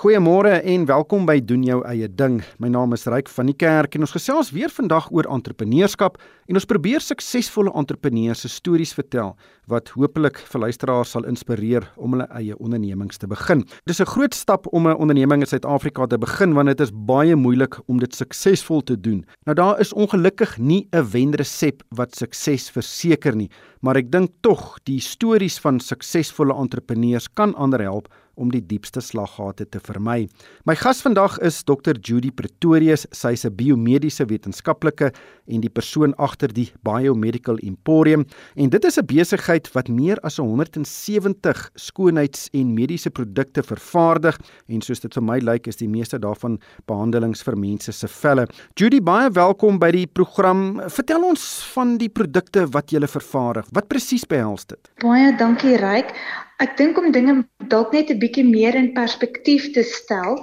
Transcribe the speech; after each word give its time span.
Goeiemôre 0.00 0.62
en 0.64 0.86
welkom 0.88 1.26
by 1.28 1.34
doen 1.44 1.60
jou 1.60 1.82
eie 1.84 2.06
ding. 2.08 2.38
My 2.56 2.70
naam 2.72 2.94
is 2.96 3.02
Ryk 3.04 3.26
van 3.28 3.50
die 3.50 3.54
Kerk 3.60 3.98
en 3.98 4.06
ons 4.06 4.14
gesels 4.14 4.48
weer 4.56 4.72
vandag 4.72 5.10
oor 5.12 5.26
entrepreneurskap 5.28 6.14
en 6.48 6.56
ons 6.56 6.66
probeer 6.70 7.04
suksesvolle 7.04 7.74
entrepreneurs 7.76 8.40
se 8.40 8.48
stories 8.48 8.94
vertel 8.96 9.34
wat 9.68 9.92
hopelik 9.92 10.40
vir 10.40 10.62
luisteraars 10.62 11.12
sal 11.12 11.28
inspireer 11.28 11.84
om 12.00 12.16
hulle 12.16 12.26
eie 12.38 12.56
ondernemings 12.56 13.20
te 13.20 13.28
begin. 13.28 13.66
Dis 13.84 14.00
'n 14.00 14.08
groot 14.08 14.34
stap 14.34 14.66
om 14.72 14.88
'n 14.88 14.96
onderneming 14.96 15.42
in 15.42 15.46
Suid-Afrika 15.46 16.06
te 16.06 16.16
begin 16.16 16.54
want 16.54 16.68
dit 16.68 16.80
is 16.80 16.90
baie 16.90 17.36
moeilik 17.36 17.76
om 17.86 18.00
dit 18.00 18.14
suksesvol 18.14 18.80
te 18.80 18.96
doen. 18.96 19.26
Nou 19.44 19.54
daar 19.54 19.80
is 19.80 19.92
ongelukkig 19.92 20.58
nie 20.58 20.88
'n 20.92 21.10
wenresep 21.12 21.82
wat 21.90 22.16
sukses 22.16 22.70
verseker 22.70 23.36
nie, 23.36 23.50
maar 23.82 23.96
ek 23.96 24.10
dink 24.10 24.30
tog 24.40 24.78
die 24.84 25.00
stories 25.00 25.58
van 25.58 25.78
suksesvolle 25.78 26.54
entrepreneurs 26.54 27.28
kan 27.28 27.54
ander 27.54 27.82
help 27.82 28.08
om 28.34 28.50
die 28.50 28.62
diepste 28.62 29.00
slaggate 29.00 29.66
te 29.68 29.80
vermy. 29.80 30.28
My 30.64 30.74
gas 30.74 31.02
vandag 31.02 31.38
is 31.44 31.62
Dr 31.64 31.98
Judy 31.98 32.30
Pretorius. 32.30 33.06
Sy 33.12 33.32
is 33.32 33.44
'n 33.44 33.54
biomediese 33.54 34.26
wetenskaplike 34.26 35.12
en 35.48 35.60
die 35.60 35.70
persoon 35.70 36.14
agter 36.18 36.48
die 36.48 36.70
Biomedical 36.82 37.58
Emporium 37.62 38.24
en 38.56 38.70
dit 38.70 38.84
is 38.84 38.98
'n 38.98 39.06
besigheid 39.06 39.72
wat 39.74 39.88
meer 39.88 40.18
as 40.22 40.38
170 40.38 41.70
skoonheids- 41.74 42.48
en 42.52 42.74
mediese 42.74 43.10
produkte 43.10 43.62
vervaardig 43.62 44.38
en 44.68 44.80
soos 44.80 45.00
dit 45.00 45.14
vir 45.14 45.22
my 45.22 45.38
lyk 45.38 45.66
is 45.66 45.76
die 45.76 45.88
meeste 45.88 46.18
daarvan 46.18 46.58
behandelings 46.86 47.42
vir 47.42 47.56
mense 47.56 47.92
se 47.92 48.08
velle. 48.08 48.46
Judy, 48.74 49.00
baie 49.00 49.30
welkom 49.30 49.78
by 49.78 49.90
die 49.90 50.06
program. 50.06 50.80
Vertel 50.88 51.22
ons 51.22 51.64
van 51.74 51.98
die 51.98 52.08
produkte 52.08 52.66
wat 52.66 52.90
jy 52.90 53.00
vervaardig. 53.06 53.66
Wat 53.72 53.88
presies 53.88 54.26
behels 54.26 54.66
dit? 54.66 54.90
Baie 55.02 55.36
dankie 55.36 55.76
Ryk. 55.76 56.14
Ek 56.60 56.74
dink 56.76 56.98
om 57.00 57.08
dinge 57.08 57.32
dalk 57.72 57.94
net 57.96 58.10
'n 58.12 58.20
bietjie 58.20 58.42
meer 58.44 58.76
in 58.76 58.90
perspektief 58.92 59.70
te 59.72 59.82
stel, 59.90 60.34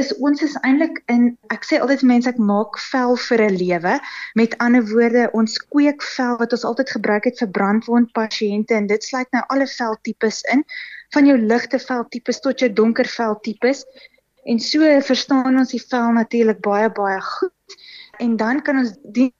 is 0.00 0.12
ons 0.28 0.42
is 0.46 0.54
eintlik 0.68 1.02
in 1.12 1.26
ek 1.52 1.66
sê 1.68 1.80
altyd 1.80 2.04
mense 2.10 2.30
ek 2.30 2.38
maak 2.50 2.78
vel 2.84 3.16
vir 3.24 3.42
'n 3.46 3.58
lewe. 3.62 3.94
Met 4.40 4.56
ander 4.66 4.84
woorde, 4.92 5.28
ons 5.40 5.58
kweek 5.74 6.00
vel 6.16 6.38
wat 6.40 6.56
ons 6.56 6.64
altyd 6.70 6.94
gebruik 6.96 7.28
het 7.28 7.42
vir 7.42 7.50
brandwond 7.58 8.08
pasiënte 8.16 8.74
en 8.74 8.86
dit 8.86 9.04
sluit 9.04 9.28
nou 9.36 9.42
alle 9.52 9.66
veltipes 9.66 10.40
in, 10.54 10.64
van 11.12 11.28
jou 11.28 11.36
ligte 11.38 11.78
veltipes 11.78 12.40
tot 12.40 12.64
jou 12.64 12.70
donker 12.72 13.08
veltipes. 13.18 13.84
En 14.48 14.58
so 14.58 14.80
verstaan 15.10 15.58
ons 15.58 15.76
die 15.76 15.82
vel 15.90 16.12
natuurlik 16.12 16.60
baie 16.64 16.88
baie 16.88 17.20
goed. 17.20 17.76
En 18.18 18.36
dan 18.36 18.62
kan 18.62 18.78
ons 18.78 18.96
die 19.12 19.34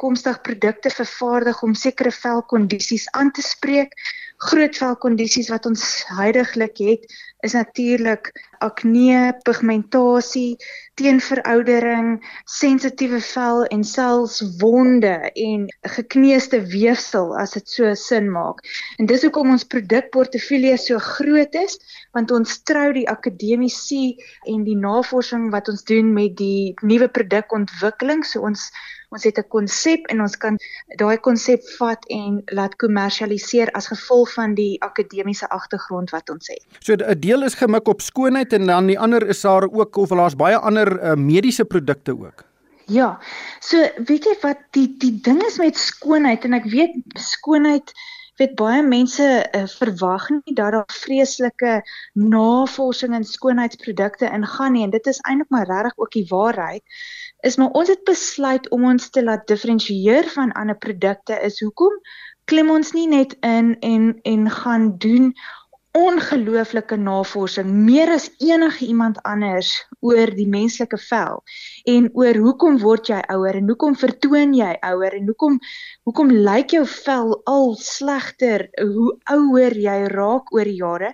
komstig 0.00 0.40
produkte 0.46 0.90
vervaardig 0.90 1.62
om 1.62 1.74
sekere 1.74 2.12
velkondisies 2.14 3.08
aan 3.12 3.32
te 3.32 3.42
spreek 3.42 3.96
groot 4.44 4.76
velkondisies 4.76 5.48
wat 5.52 5.66
ons 5.68 5.84
heidaglik 6.18 6.80
het 6.82 7.06
is 7.44 7.54
natuurlik 7.54 8.30
akne, 8.64 9.34
pigmentasie, 9.44 10.56
teenveroudering, 10.96 12.16
sensitiewe 12.48 13.20
vel 13.20 13.64
en 13.74 13.82
selfs 13.84 14.40
wonde 14.62 15.12
en 15.32 15.66
gekneusde 15.96 16.62
weefsel 16.72 17.34
as 17.36 17.52
dit 17.58 17.68
so 17.68 17.92
sin 17.98 18.30
maak. 18.32 18.62
En 18.98 19.08
dis 19.10 19.26
hoekom 19.26 19.52
ons 19.52 19.66
produkportefeulje 19.68 20.78
so 20.80 21.02
groot 21.18 21.60
is 21.60 21.76
want 22.16 22.32
ons 22.32 22.56
trou 22.64 22.88
die 22.96 23.08
akademici 23.10 24.16
en 24.48 24.64
die 24.64 24.78
navorsing 24.78 25.50
wat 25.52 25.68
ons 25.68 25.84
doen 25.84 26.14
met 26.16 26.36
die 26.40 26.72
nuwe 26.80 27.10
produkontwikkeling. 27.12 28.24
So 28.24 28.46
ons 28.48 28.70
ons 29.14 29.24
het 29.24 29.38
'n 29.38 29.48
konsep 29.48 30.06
en 30.12 30.20
ons 30.20 30.36
kan 30.36 30.58
daai 31.00 31.18
konsep 31.18 31.62
vat 31.78 32.02
en 32.10 32.42
laat 32.46 32.76
kommersialiseer 32.76 33.70
as 33.72 33.86
gevolg 33.86 34.32
van 34.34 34.54
die 34.54 34.80
akademiese 34.82 35.48
agtergrond 35.48 36.10
wat 36.10 36.30
ons 36.30 36.48
het. 36.48 36.64
So 36.80 36.94
'n 36.94 37.20
deel 37.20 37.42
is 37.42 37.54
gemik 37.54 37.88
op 37.88 38.00
skoonheid 38.00 38.52
en 38.52 38.66
dan 38.66 38.86
die 38.86 38.98
ander 38.98 39.26
is 39.26 39.40
daar 39.40 39.68
ook 39.70 39.96
of 39.96 40.08
daar's 40.08 40.36
baie 40.36 40.56
ander 40.56 40.88
uh, 41.02 41.14
mediese 41.14 41.64
produkte 41.64 42.12
ook. 42.12 42.44
Ja. 42.86 43.18
So 43.60 43.80
weet 44.06 44.24
jy 44.24 44.36
wat 44.42 44.60
die 44.76 44.88
die 44.98 45.20
ding 45.20 45.42
is 45.42 45.58
met 45.58 45.76
skoonheid 45.76 46.44
en 46.44 46.52
ek 46.52 46.64
weet 46.68 46.92
skoonheid 47.18 47.92
weet 48.40 48.54
baie 48.58 48.82
mense 48.82 49.26
uh, 49.26 49.66
verwag 49.78 50.28
nie 50.30 50.54
dat 50.54 50.72
daar 50.74 50.96
vreeslike 51.00 51.74
navorsing 52.12 53.14
in 53.14 53.24
skoonheidsprodukte 53.24 54.30
ingaan 54.30 54.72
nie 54.72 54.84
en 54.84 54.94
dit 54.94 55.06
is 55.06 55.22
eintlik 55.22 55.50
maar 55.54 55.66
regtig 55.66 55.98
ook 55.98 56.12
die 56.12 56.26
waarheid 56.28 56.82
is 57.44 57.56
maar 57.56 57.70
ons 57.76 57.88
het 57.92 58.04
besluit 58.08 58.68
om 58.72 58.84
ons 58.88 59.10
te 59.10 59.24
laat 59.24 59.46
diferensieer 59.46 60.28
van 60.32 60.52
ander 60.52 60.76
produkte 60.76 61.36
is. 61.44 61.60
Hoekom 61.60 62.00
klim 62.48 62.70
ons 62.70 62.92
nie 62.96 63.06
net 63.08 63.36
in 63.44 63.74
en 63.80 64.08
en 64.22 64.50
gaan 64.50 64.94
doen 64.98 65.32
ongelooflike 65.94 66.96
navorsing 66.98 67.68
meer 67.86 68.10
as 68.10 68.26
enige 68.42 68.86
iemand 68.86 69.20
anders 69.22 69.70
oor 70.02 70.32
die 70.34 70.48
menslike 70.50 70.98
vel 70.98 71.38
en 71.90 72.08
oor 72.18 72.38
hoekom 72.46 72.80
word 72.82 73.10
jy 73.12 73.20
ouer 73.30 73.60
en 73.60 73.68
hoekom 73.70 73.94
vertoon 74.00 74.56
jy 74.58 74.72
ouer 74.88 75.14
en 75.14 75.28
hoekom 75.30 75.60
hoekom 76.08 76.32
lyk 76.48 76.74
jou 76.74 76.82
vel 76.90 77.30
al 77.50 77.76
slegter 77.78 78.66
hoe 78.80 79.12
ouer 79.32 79.76
jy 79.78 79.96
raak 80.12 80.50
oor 80.54 80.68
die 80.68 80.80
jare. 80.80 81.12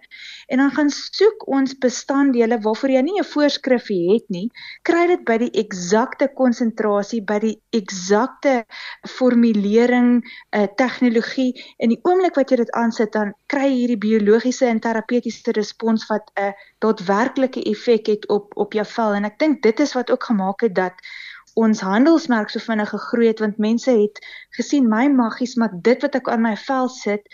En 0.48 0.62
dan 0.62 0.72
gaan 0.74 0.90
soek 0.94 1.44
ons 1.46 1.76
bestanddele 1.82 2.58
waarvoor 2.64 2.94
jy 2.96 3.02
nie 3.06 3.18
'n 3.20 3.28
voorskrif 3.32 3.90
het 3.92 4.26
nie. 4.36 4.48
Kry 4.82 5.06
dit 5.06 5.24
by 5.24 5.38
die 5.44 5.50
eksakte 5.62 6.30
konsentrasie 6.34 7.20
by 7.22 7.38
die 7.38 7.56
eksakte 7.72 8.64
formulering 9.06 10.10
'n 10.18 10.24
eh, 10.50 10.68
tegnologie. 10.76 11.52
En 11.78 11.88
die 11.88 12.00
oomblik 12.02 12.34
wat 12.34 12.50
jy 12.50 12.56
dit 12.56 12.72
aansit 12.72 13.12
dan 13.12 13.34
kry 13.46 13.68
jy 13.68 13.76
hierdie 13.80 13.98
biologiese 14.08 14.69
en 14.72 14.80
terapeutiese 14.80 15.52
respons 15.58 16.06
wat 16.08 16.30
'n 16.38 16.54
daadwerklike 16.78 17.62
effek 17.72 18.06
het 18.06 18.28
op 18.28 18.56
op 18.56 18.72
jou 18.72 18.86
vel 18.86 19.12
en 19.18 19.24
ek 19.24 19.38
dink 19.38 19.62
dit 19.62 19.80
is 19.80 19.94
wat 19.98 20.10
ook 20.10 20.24
gemaak 20.24 20.60
het 20.66 20.74
dat 20.74 21.06
ons 21.54 21.80
handelsmerk 21.80 22.50
so 22.50 22.58
vinnig 22.58 22.88
gegroei 22.88 23.26
het 23.26 23.40
want 23.44 23.58
mense 23.58 23.90
het 23.90 24.26
gesien 24.58 24.88
my 24.88 25.06
maggies 25.08 25.56
maar 25.56 25.72
dit 25.72 26.02
wat 26.02 26.14
ek 26.14 26.28
aan 26.28 26.42
my 26.42 26.56
vel 26.56 26.88
sit 26.88 27.26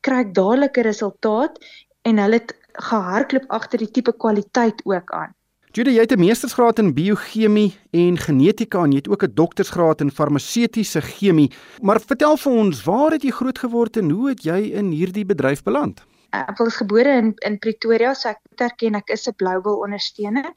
kry 0.00 0.20
ek 0.26 0.34
dadelike 0.34 0.82
resultaat 0.82 1.58
en 2.04 2.20
hulle 2.20 2.40
het 2.42 2.54
gehardloop 2.88 3.48
agter 3.48 3.78
die 3.78 3.90
tipe 3.90 4.12
kwaliteit 4.12 4.82
ook 4.84 5.10
aan. 5.10 5.32
Judy, 5.74 5.90
jy 5.90 6.04
het 6.06 6.12
'n 6.12 6.20
meestersgraad 6.20 6.78
in 6.78 6.94
biochemie 6.94 7.74
en 7.90 8.18
genetika 8.18 8.84
en 8.84 8.92
jy 8.92 8.96
het 8.96 9.08
ook 9.08 9.24
'n 9.24 9.34
doktorsgraad 9.34 10.00
in 10.00 10.10
farmaseutiese 10.10 11.00
chemie. 11.00 11.50
Maar 11.82 12.00
vertel 12.00 12.36
vir 12.36 12.52
ons, 12.52 12.84
waar 12.84 13.10
het 13.10 13.22
jy 13.22 13.30
groot 13.30 13.58
geword 13.58 13.96
en 13.96 14.10
hoe 14.10 14.28
het 14.28 14.42
jy 14.42 14.60
in 14.72 14.90
hierdie 14.90 15.26
bedryf 15.26 15.62
beland? 15.62 16.04
Ek 16.42 16.58
was 16.58 16.76
gebore 16.80 17.12
in 17.20 17.32
in 17.46 17.58
Pretoria, 17.58 18.14
so 18.14 18.28
ek 18.28 18.40
erken 18.66 18.98
ek 18.98 19.10
is 19.14 19.28
'n 19.28 19.36
Blouwil 19.36 19.78
ondersteuner. 19.86 20.50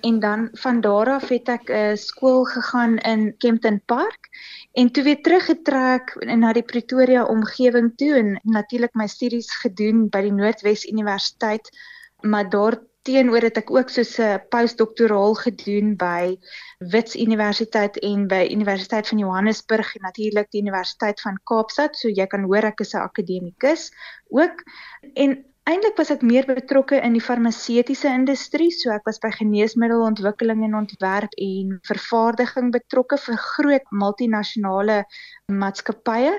En 0.00 0.20
dan 0.20 0.48
van 0.52 0.80
daar 0.80 1.08
af 1.16 1.28
het 1.28 1.48
ek 1.48 1.68
'n 1.68 1.72
uh, 1.72 1.96
skool 1.96 2.44
gegaan 2.44 2.98
in 2.98 3.34
Kempton 3.38 3.80
Park 3.86 4.28
en 4.72 4.90
toe 4.92 5.04
weer 5.04 5.22
teruggetrek 5.22 6.16
na 6.24 6.52
die 6.52 6.62
Pretoria 6.62 7.24
omgewing 7.24 7.92
toe 7.96 8.14
en 8.14 8.40
natuurlik 8.42 8.94
my 8.94 9.06
studies 9.06 9.50
gedoen 9.62 10.08
by 10.08 10.22
die 10.22 10.32
Noordwes 10.32 10.84
Universiteit, 10.84 11.68
maar 12.20 12.48
daar 12.48 12.78
teenoor 13.02 13.42
het 13.42 13.58
ek 13.58 13.70
ook 13.70 13.90
so 13.90 14.02
'n 14.02 14.42
postdoktoraal 14.48 15.34
gedoen 15.34 15.96
by 15.96 16.36
Wits 16.78 17.16
Universiteit 17.16 17.98
en 17.98 18.26
by 18.26 18.48
Universiteit 18.50 19.08
van 19.08 19.18
Johannesburg 19.18 19.94
en 19.94 20.02
natuurlik 20.02 20.50
die 20.50 20.60
Universiteit 20.60 21.20
van 21.20 21.40
Kaapstad. 21.44 21.96
So 21.96 22.08
jy 22.08 22.26
kan 22.26 22.44
hoor 22.44 22.64
ek 22.64 22.80
is 22.80 22.94
'n 22.94 23.02
akademikus 23.02 23.90
ook. 24.28 24.62
En 25.14 25.51
eintlik 25.70 25.98
was 26.00 26.10
ek 26.10 26.24
meer 26.26 26.46
betrokke 26.48 26.98
in 27.06 27.14
die 27.14 27.22
farmaseutiese 27.22 28.10
industrie. 28.10 28.70
So 28.74 28.90
ek 28.94 29.06
was 29.06 29.20
by 29.22 29.30
geneesmiddelontwikkeling 29.36 30.64
en 30.66 30.74
ontwerp 30.80 31.34
en 31.38 31.76
vervaardiging 31.88 32.72
betrokke 32.74 33.18
vir 33.24 33.38
groot 33.44 33.94
multinasjonale 34.02 35.02
maatskappye. 35.62 36.34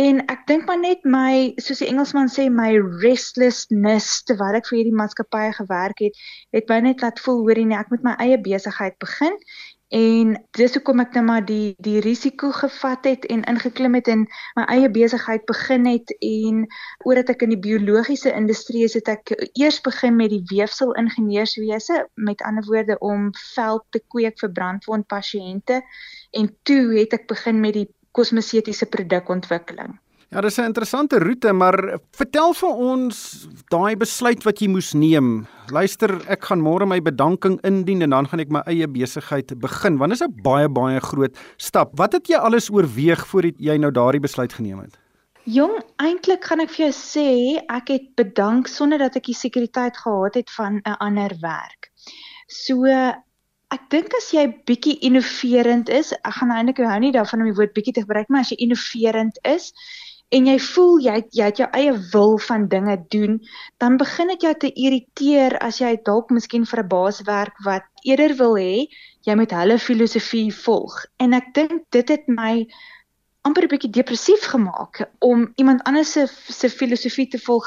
En 0.00 0.22
ek 0.32 0.46
dink 0.48 0.66
maar 0.68 0.80
net 0.80 1.04
my 1.08 1.54
soos 1.62 1.80
die 1.80 1.90
Engelsman 1.90 2.32
sê 2.32 2.48
my 2.52 2.72
restlessness 3.04 4.22
terwyl 4.28 4.58
ek 4.58 4.68
vir 4.70 4.80
hierdie 4.80 4.98
maatskappye 4.98 5.52
gewerk 5.60 6.02
het, 6.04 6.18
het 6.56 6.68
my 6.72 6.80
net 6.88 7.04
laat 7.04 7.20
voel 7.24 7.44
hoorie 7.44 7.68
nee, 7.68 7.78
ek 7.78 7.92
moet 7.92 8.04
my 8.08 8.16
eie 8.24 8.40
besigheid 8.40 8.96
begin. 9.04 9.36
En 9.94 10.32
dis 10.58 10.72
hoekom 10.74 10.98
ek 11.00 11.12
net 11.12 11.14
nou 11.14 11.24
maar 11.28 11.44
die 11.46 11.76
die 11.78 12.00
risiko 12.02 12.50
gevat 12.50 13.04
het 13.06 13.26
en 13.30 13.44
ingeklim 13.46 13.94
het 13.94 14.08
en 14.10 14.24
my 14.58 14.64
eie 14.74 14.88
besigheid 14.90 15.44
begin 15.46 15.86
het 15.86 16.10
en 16.18 16.64
omdat 17.04 17.30
ek 17.30 17.44
in 17.46 17.54
die 17.54 17.60
biologiese 17.62 18.32
industrie 18.34 18.82
is, 18.84 18.96
het 18.98 19.08
ek 19.08 19.30
eers 19.54 19.78
begin 19.80 20.16
met 20.18 20.32
die 20.34 20.42
weefsel 20.50 20.90
ingenieurswese, 20.98 22.08
met 22.14 22.42
ander 22.42 22.66
woorde 22.66 22.98
om 22.98 23.30
vel 23.54 23.84
te 23.94 24.02
kweek 24.10 24.42
vir 24.42 24.52
brandwond 24.58 25.06
pasiënte 25.06 25.78
en 26.32 26.50
toe 26.66 26.98
het 26.98 27.14
ek 27.14 27.30
begin 27.30 27.62
met 27.62 27.78
die 27.78 27.86
kosmesetiese 28.10 28.90
produkontwikkeling. 28.90 29.94
Ja, 30.34 30.40
dis 30.40 30.58
'n 30.58 30.64
interessante 30.64 31.18
roete, 31.18 31.52
maar 31.52 31.98
vertel 32.10 32.52
vir 32.52 32.68
ons 32.68 33.46
daai 33.70 33.96
besluit 33.96 34.42
wat 34.42 34.58
jy 34.58 34.68
moes 34.68 34.92
neem. 34.92 35.46
Luister, 35.70 36.10
ek 36.28 36.44
gaan 36.44 36.60
môre 36.60 36.86
my 36.86 37.00
bedanking 37.00 37.60
indien 37.62 38.02
en 38.02 38.10
dan 38.10 38.26
gaan 38.26 38.40
ek 38.40 38.50
my 38.50 38.62
eie 38.66 38.88
besigheid 38.88 39.54
begin. 39.60 39.98
Want 39.98 40.10
dit 40.10 40.20
is 40.20 40.26
'n 40.26 40.42
baie 40.42 40.68
baie 40.68 41.00
groot 41.00 41.38
stap. 41.56 41.92
Wat 41.94 42.12
het 42.12 42.26
jy 42.26 42.36
alles 42.36 42.70
oorweeg 42.70 43.26
voordat 43.26 43.54
jy 43.58 43.76
nou 43.78 43.90
daardie 43.92 44.20
besluit 44.20 44.52
geneem 44.52 44.80
het? 44.80 44.98
Jong, 45.44 45.78
eintlik 46.02 46.44
gaan 46.44 46.60
ek 46.60 46.70
vir 46.70 46.90
jou 46.90 46.92
sê, 46.92 47.62
ek 47.70 47.88
het 47.88 48.14
bedank 48.16 48.66
sonder 48.66 48.98
dat 48.98 49.16
ek 49.16 49.26
die 49.26 49.34
sekuriteit 49.34 49.96
gehad 49.96 50.34
het 50.34 50.50
van 50.50 50.82
'n 50.84 50.96
ander 50.98 51.36
werk. 51.40 51.92
So 52.48 52.84
ek 53.70 53.90
dink 53.90 54.14
as 54.16 54.32
jy 54.32 54.46
bietjie 54.66 54.98
innoverend 54.98 55.88
is, 55.88 56.12
ek 56.12 56.34
gaan 56.34 56.50
eintlik 56.50 56.78
hou 56.78 56.98
nie 56.98 57.12
daarvan 57.12 57.40
om 57.40 57.46
die 57.46 57.54
woord 57.54 57.74
bietjie 57.74 57.92
te 57.92 58.00
gebruik, 58.00 58.28
maar 58.28 58.40
as 58.40 58.50
jy 58.50 58.56
innoverend 58.58 59.38
is 59.44 59.72
en 60.34 60.46
jy 60.46 60.56
voel 60.58 60.98
jy 61.04 61.14
het, 61.20 61.28
jy 61.38 61.44
het 61.50 61.60
jou 61.62 61.68
eie 61.72 61.92
wil 62.12 62.38
van 62.38 62.66
dinge 62.68 62.96
doen, 63.14 63.38
dan 63.78 63.96
begin 63.96 64.32
dit 64.34 64.42
jou 64.42 64.54
te 64.54 64.72
irriteer 64.72 65.58
as 65.62 65.78
jy 65.80 65.92
dalk 66.08 66.30
miskien 66.30 66.66
vir 66.66 66.82
'n 66.82 66.88
baas 66.88 67.22
werk 67.26 67.54
wat 67.64 67.86
eerder 68.04 68.34
wil 68.36 68.56
hê 68.56 68.86
jy 69.26 69.34
moet 69.34 69.50
hulle 69.50 69.78
filosofie 69.78 70.50
volg. 70.54 71.04
En 71.18 71.32
ek 71.32 71.54
dink 71.54 71.82
dit 71.90 72.08
het 72.08 72.26
my 72.28 72.66
amper 73.42 73.64
'n 73.64 73.72
bietjie 73.74 73.90
depressief 73.90 74.44
gemaak 74.50 75.10
om 75.18 75.52
iemand 75.56 75.82
anders 75.84 76.12
se 76.12 76.26
se 76.58 76.68
filosofie 76.68 77.28
te 77.28 77.38
volg 77.38 77.66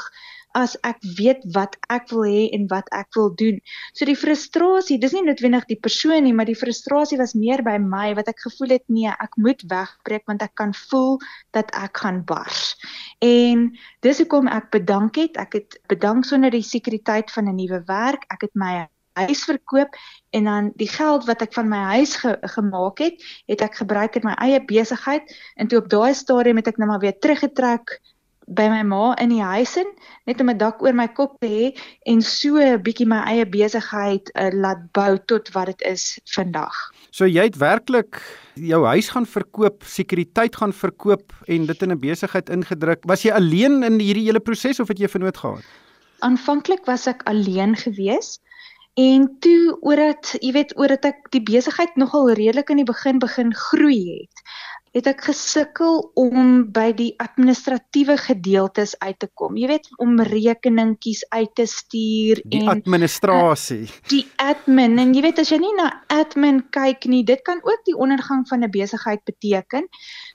as 0.58 0.76
ek 0.86 0.98
weet 1.18 1.44
wat 1.54 1.76
ek 1.92 2.10
wil 2.10 2.24
hê 2.26 2.48
en 2.56 2.66
wat 2.70 2.88
ek 2.96 3.14
wil 3.14 3.30
doen. 3.38 3.60
So 3.94 4.08
die 4.08 4.18
frustrasie, 4.18 4.98
dis 4.98 5.14
nie 5.14 5.22
noodwendig 5.26 5.66
die 5.70 5.78
persoon 5.78 6.24
nie, 6.26 6.34
maar 6.34 6.48
die 6.50 6.58
frustrasie 6.58 7.18
was 7.20 7.36
meer 7.38 7.62
by 7.66 7.76
my 7.82 8.10
wat 8.18 8.30
ek 8.32 8.42
gevoel 8.46 8.76
het 8.76 8.86
nee, 8.90 9.10
ek 9.10 9.36
moet 9.38 9.62
wegbreek 9.70 10.26
want 10.30 10.42
ek 10.42 10.56
kan 10.58 10.74
voel 10.88 11.18
dat 11.56 11.70
ek 11.78 12.02
gaan 12.02 12.22
bars. 12.26 12.74
En 13.22 13.68
dis 14.02 14.22
hoekom 14.22 14.50
ek 14.50 14.70
bedank 14.74 15.20
het. 15.20 15.38
Ek 15.38 15.58
het 15.60 15.78
bedank 15.90 16.26
sonder 16.26 16.50
die 16.50 16.66
sekuriteit 16.66 17.30
van 17.30 17.48
'n 17.48 17.56
nuwe 17.56 17.82
werk. 17.86 18.26
Ek 18.30 18.42
het 18.48 18.54
my 18.54 18.88
huis 19.12 19.44
verkoop 19.44 19.94
en 20.30 20.44
dan 20.44 20.72
die 20.78 20.88
geld 20.88 21.26
wat 21.26 21.42
ek 21.42 21.52
van 21.52 21.68
my 21.68 21.82
huis 21.98 22.16
ge 22.16 22.38
gemaak 22.54 22.98
het, 22.98 23.22
het 23.46 23.60
ek 23.60 23.82
gebruik 23.82 24.16
in 24.16 24.24
my 24.24 24.34
eie 24.38 24.60
besigheid 24.64 25.26
en 25.56 25.68
toe 25.68 25.82
op 25.82 25.90
daai 25.90 26.14
stadium 26.14 26.56
het 26.56 26.70
ek 26.70 26.78
nou 26.78 26.88
maar 26.88 27.02
weer 27.02 27.18
teruggetrek 27.18 27.98
by 28.50 28.66
my 28.68 28.82
ma 28.82 29.14
in 29.22 29.30
die 29.30 29.42
huis 29.42 29.76
in 29.78 29.88
net 30.26 30.40
om 30.40 30.50
'n 30.50 30.58
dak 30.58 30.82
oor 30.82 30.94
my 30.94 31.06
kop 31.08 31.38
te 31.40 31.48
hê 31.48 31.66
en 32.06 32.22
so 32.22 32.58
'n 32.58 32.82
bietjie 32.82 33.06
my 33.06 33.20
eie 33.32 33.46
besigheid 33.46 34.30
uh, 34.34 34.50
laat 34.52 34.90
bou 34.92 35.18
tot 35.26 35.52
wat 35.54 35.66
dit 35.66 35.82
is 35.82 36.18
vandag. 36.34 36.74
So 37.10 37.26
jy 37.26 37.44
het 37.50 37.56
werklik 37.56 38.20
jou 38.54 38.84
huis 38.86 39.08
gaan 39.08 39.26
verkoop, 39.26 39.82
sekuriteit 39.84 40.56
gaan 40.56 40.72
verkoop 40.72 41.32
en 41.46 41.66
dit 41.66 41.82
in 41.82 41.92
'n 41.92 42.00
besigheid 42.00 42.50
ingedruk. 42.50 43.04
Was 43.06 43.22
jy 43.22 43.32
alleen 43.32 43.82
in 43.82 44.00
hierdie 44.00 44.26
hele 44.26 44.40
proses 44.40 44.80
of 44.80 44.88
het 44.88 44.98
jy 44.98 45.08
vernoot 45.08 45.36
gehad? 45.36 45.64
Aanvanklik 46.20 46.84
was 46.86 47.06
ek 47.06 47.22
alleen 47.24 47.76
geweest 47.76 48.40
En 48.94 49.36
toe 49.38 49.78
omdat 49.80 50.34
jy 50.42 50.50
weet 50.52 50.74
omdat 50.74 51.04
ek 51.06 51.28
die 51.30 51.42
besigheid 51.42 51.94
nogal 51.96 52.32
redelik 52.34 52.72
in 52.74 52.80
die 52.82 52.88
begin 52.88 53.20
begin 53.22 53.54
groei 53.54 54.00
het, 54.18 54.42
het 54.90 55.06
ek 55.06 55.20
gesukkel 55.28 56.00
om 56.18 56.64
by 56.74 56.88
die 56.98 57.12
administratiewe 57.22 58.16
gedeeltes 58.18 58.96
uit 58.98 59.18
te 59.22 59.28
kom. 59.38 59.54
Jy 59.60 59.68
weet 59.70 59.86
om 60.02 60.18
rekeningkies 60.26 61.22
uit 61.30 61.52
te 61.54 61.66
stuur 61.70 62.40
die 62.42 62.58
en 62.58 62.64
die 62.66 62.72
administrasie. 62.72 63.84
Uh, 63.86 64.00
die 64.10 64.24
admin 64.42 64.98
en 64.98 65.14
jy 65.14 65.22
weet 65.28 65.38
as 65.42 65.52
jy 65.54 65.60
nie 65.62 65.72
na 65.78 65.92
admin 66.10 66.58
kyk 66.74 67.06
nie, 67.10 67.22
dit 67.26 67.42
kan 67.46 67.62
ook 67.62 67.86
die 67.86 67.94
ondergang 67.94 68.42
van 68.50 68.66
'n 68.66 68.70
besigheid 68.74 69.22
beteken. 69.24 69.86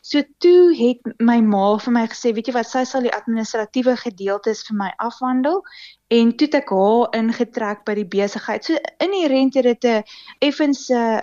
So 0.01 0.23
toe 0.39 0.71
het 0.77 1.03
my 1.19 1.41
ma 1.41 1.77
vir 1.77 1.93
my 1.93 2.05
gesê, 2.07 2.31
weet 2.31 2.47
jy 2.47 2.53
wat, 2.53 2.69
sy 2.69 2.85
sal 2.85 3.01
die 3.01 3.13
administratiewe 3.13 3.97
gedeeltes 3.97 4.63
vir 4.67 4.77
my 4.77 4.91
afhandel 4.97 5.63
en 6.07 6.35
toe 6.35 6.45
het 6.47 6.55
ek 6.61 6.69
haar 6.69 7.13
ingetrek 7.17 7.83
by 7.85 7.95
die 7.97 8.05
besigheid. 8.05 8.65
So 8.65 8.77
inherent 9.01 9.55
het 9.57 9.65
dit 9.65 9.85
'n 9.85 10.03
effens 10.39 10.89
'n 10.89 10.93
uh, 10.93 11.19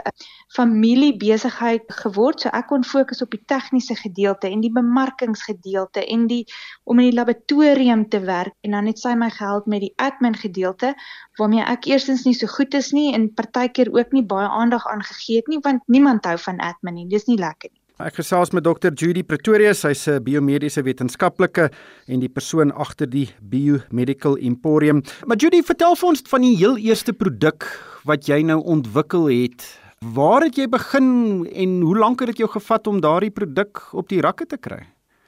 familiebesigheid 0.53 1.83
geword. 2.03 2.41
So 2.41 2.49
ek 2.49 2.67
kon 2.67 2.85
fokus 2.85 3.23
op 3.23 3.31
die 3.31 3.43
tegniese 3.47 3.95
gedeelte 3.95 4.51
en 4.51 4.61
die 4.61 4.73
bemarkingsgedeelte 4.73 6.07
en 6.07 6.27
die 6.27 6.45
om 6.85 6.99
in 6.99 7.11
die 7.11 7.19
laboratorium 7.19 8.09
te 8.09 8.21
werk 8.21 8.55
en 8.61 8.71
dan 8.71 8.87
het 8.87 8.99
sy 8.99 9.15
my 9.15 9.31
gehelp 9.31 9.67
met 9.67 9.81
die 9.81 9.95
admin 9.97 10.35
gedeelte 10.35 10.95
waarmee 11.39 11.65
ek 11.65 11.87
eerstens 11.87 12.25
nie 12.25 12.35
so 12.35 12.47
goed 12.47 12.75
is 12.75 12.93
nie 12.93 13.15
en 13.15 13.35
partykeer 13.35 13.93
ook 13.93 14.13
nie 14.13 14.25
baie 14.25 14.49
aandag 14.49 14.87
aan 14.87 15.03
gegee 15.03 15.37
het 15.37 15.49
nie 15.49 15.61
want 15.63 15.83
niemand 15.87 16.25
hou 16.25 16.39
van 16.39 16.59
admin 16.59 16.95
nie. 16.95 17.09
Dis 17.09 17.27
nie 17.27 17.39
lekker 17.39 17.71
nie. 17.73 17.82
Ek 18.01 18.17
gesels 18.17 18.55
met 18.57 18.65
Dr. 18.65 18.89
Judy 18.97 19.21
Pretoria, 19.21 19.75
sy's 19.77 20.09
'n 20.09 20.25
biomediese 20.25 20.81
wetenskaplike 20.83 21.71
en 22.09 22.21
die 22.21 22.29
persoon 22.29 22.73
agter 22.73 23.07
die 23.07 23.29
Biomedical 23.43 24.39
Emporium. 24.39 25.03
Maar 25.27 25.37
Judy, 25.37 25.63
vertel 25.63 25.95
vir 25.95 26.09
ons 26.09 26.23
van 26.25 26.41
die 26.41 26.57
heel 26.57 26.79
eerste 26.79 27.13
produk 27.13 27.69
wat 28.05 28.27
jy 28.29 28.43
nou 28.43 28.63
ontwikkel 28.65 29.29
het. 29.29 29.79
Waar 30.01 30.43
het 30.43 30.57
jy 30.57 30.69
begin 30.69 31.47
en 31.53 31.81
hoe 31.83 31.99
lank 31.99 32.21
het 32.21 32.29
dit 32.29 32.39
jou 32.39 32.49
gevat 32.49 32.87
om 32.87 33.01
daardie 33.01 33.31
produk 33.31 33.83
op 33.93 34.09
die 34.09 34.21
rakke 34.21 34.47
te 34.47 34.57
kry? 34.57 34.87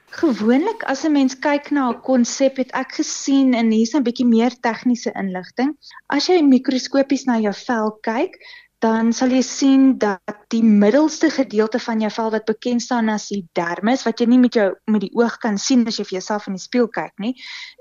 Gewoonlik 0.09 0.83
as 0.87 1.05
'n 1.05 1.11
mens 1.11 1.35
kyk 1.35 1.71
na 1.71 1.89
'n 1.91 2.01
konsep, 2.01 2.57
het 2.57 2.71
ek 2.73 2.91
gesien 2.93 3.53
en 3.53 3.71
hier's 3.71 3.93
'n 3.93 4.03
bietjie 4.03 4.25
meer 4.25 4.51
tegniese 4.61 5.11
inligting. 5.13 5.77
As 6.09 6.27
jy 6.27 6.41
mikroskopies 6.41 7.25
na 7.25 7.37
jou 7.37 7.53
vel 7.53 7.91
kyk, 8.01 8.39
dan 8.85 9.13
sal 9.17 9.31
jy 9.33 9.41
sien 9.41 9.85
dat 9.97 10.35
die 10.53 10.61
middelste 10.63 11.31
gedeelte 11.33 11.79
van 11.81 12.01
jou 12.03 12.09
vel 12.13 12.29
wat 12.35 12.45
bekend 12.45 12.83
staan 12.83 13.09
as 13.09 13.27
die 13.31 13.41
dermis 13.57 14.03
wat 14.05 14.19
jy 14.21 14.27
nie 14.29 14.37
met 14.43 14.57
jou 14.57 14.67
met 14.91 15.01
die 15.01 15.11
oog 15.17 15.39
kan 15.41 15.57
sien 15.61 15.81
as 15.89 15.97
jy 15.97 16.05
vir 16.05 16.17
jouself 16.19 16.45
in 16.49 16.57
die 16.57 16.61
spieël 16.61 16.89
kyk 16.93 17.13
nie, 17.23 17.33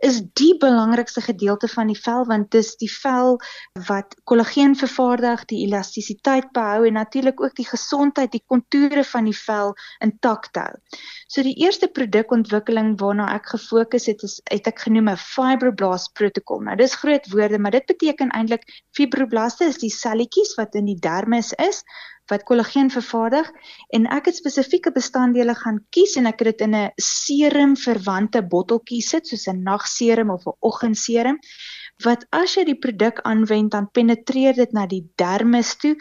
is 0.06 0.22
die 0.40 0.54
belangrikste 0.62 1.20
gedeelte 1.26 1.68
van 1.68 1.92
die 1.92 1.98
vel 1.98 2.24
want 2.30 2.48
dit 2.54 2.64
is 2.64 2.72
die 2.80 2.88
vel 2.88 3.36
wat 3.88 4.16
kollageen 4.30 4.76
vervaardig, 4.80 5.44
die 5.50 5.60
elastisiteit 5.66 6.48
behou 6.56 6.86
en 6.88 6.96
natuurlik 6.96 7.42
ook 7.42 7.56
die 7.58 7.68
gesondheid, 7.68 8.32
die 8.32 8.44
kontoure 8.48 9.04
van 9.10 9.28
die 9.28 9.36
vel 9.36 9.74
intact 10.04 10.56
hou. 10.56 10.72
So 11.28 11.44
die 11.44 11.56
eerste 11.60 11.90
produkontwikkeling 11.92 12.94
waarna 13.02 13.28
ek 13.34 13.52
gefokus 13.52 14.08
het 14.08 14.24
is 14.24 14.38
het 14.48 14.72
ek 14.72 14.86
genoem 14.86 15.12
'n 15.12 15.20
fibroblast 15.20 16.14
protokol. 16.14 16.64
Nou 16.64 16.76
dis 16.76 16.96
groot 16.96 17.28
woorde, 17.32 17.58
maar 17.58 17.76
dit 17.76 17.86
beteken 17.86 18.32
eintlik 18.32 18.64
fibroblaste 18.96 19.68
is 19.68 19.78
die 19.78 19.92
selletjies 19.92 20.54
wat 20.56 20.74
in 20.74 20.86
die 20.86 20.93
dermis 21.00 21.52
is 21.52 21.82
wat 22.32 22.44
kollageen 22.48 22.90
vervaardig 22.90 23.50
en 23.96 24.06
ek 24.16 24.30
het 24.30 24.36
spesifieke 24.36 24.92
bestanddele 24.92 25.54
gaan 25.54 25.80
kies 25.90 26.16
en 26.16 26.26
ek 26.30 26.40
het 26.40 26.52
dit 26.52 26.66
in 26.66 26.76
'n 26.76 26.92
serum 26.96 27.76
verwante 27.76 28.42
botteltjie 28.42 29.02
sit 29.02 29.26
soos 29.28 29.46
'n 29.48 29.62
nagserum 29.62 30.30
of 30.30 30.46
'n 30.46 30.56
oggendserum 30.60 31.38
wat 32.04 32.26
as 32.30 32.54
jy 32.56 32.64
die 32.64 32.78
produk 32.86 33.20
aanwend 33.22 33.70
dan 33.70 33.90
penetreer 33.90 34.54
dit 34.54 34.72
na 34.72 34.86
die 34.86 35.04
dermis 35.16 35.76
toe 35.76 35.96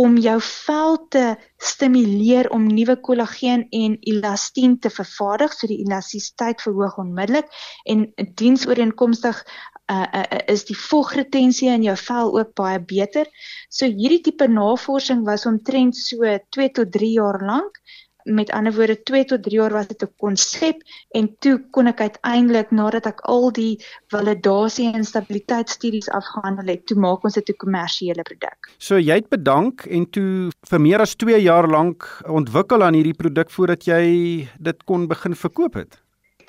om 0.00 0.16
jou 0.22 0.38
vel 0.40 0.96
te 1.08 1.24
stimuleer 1.58 2.48
om 2.54 2.66
nuwe 2.66 2.96
kollageen 3.00 3.66
en 3.70 3.96
elastien 4.00 4.78
te 4.78 4.90
vervaardig 4.90 5.52
so 5.52 5.66
die 5.66 5.80
elastisiteit 5.84 6.62
verhoog 6.62 6.96
onmiddellik 7.02 7.50
en 7.84 8.06
diensooreenkomstig 8.34 9.42
uh, 9.90 10.06
uh, 10.20 10.38
is 10.46 10.64
die 10.68 10.76
vogretensie 10.78 11.70
in 11.72 11.86
jou 11.86 11.96
vel 11.98 12.36
ook 12.38 12.54
baie 12.58 12.78
beter. 12.80 13.26
So 13.68 13.88
hierdie 13.88 14.22
tipe 14.26 14.48
navorsing 14.48 15.24
was 15.26 15.46
omtrent 15.50 15.98
so 15.98 16.38
2 16.56 16.70
tot 16.78 16.92
3 16.92 17.12
jaar 17.16 17.40
lank. 17.44 17.82
Met 18.28 18.50
ander 18.52 18.74
woorde 18.76 18.98
2 19.08 19.24
tot 19.24 19.42
3 19.42 19.56
jaar 19.56 19.72
was 19.72 19.86
dit 19.88 20.02
'n 20.02 20.12
konsep 20.18 20.82
en 21.14 21.28
toe 21.38 21.56
kon 21.70 21.86
ek 21.86 22.00
uiteindelik 22.00 22.70
nadat 22.70 23.06
ek 23.06 23.20
al 23.20 23.50
die 23.50 23.80
validasie 24.12 24.92
en 24.92 25.04
stabiliteitsstudies 25.04 26.10
afgehandel 26.10 26.68
het, 26.68 26.86
toe 26.86 26.98
maak 26.98 27.24
ons 27.24 27.34
dit 27.34 27.48
'n 27.48 27.56
kommersiële 27.56 28.22
produk. 28.22 28.70
So 28.78 28.98
jy 28.98 29.14
het 29.14 29.28
bedank 29.28 29.86
en 29.86 30.10
toe 30.10 30.50
vir 30.68 30.80
meer 30.80 31.00
as 31.00 31.16
2 31.16 31.40
jaar 31.42 31.66
lank 31.68 32.04
ontwikkel 32.28 32.82
aan 32.82 32.94
hierdie 32.94 33.16
produk 33.16 33.50
voordat 33.50 33.84
jy 33.84 34.48
dit 34.58 34.84
kon 34.84 35.08
begin 35.08 35.34
verkoop 35.34 35.74
het. 35.74 35.98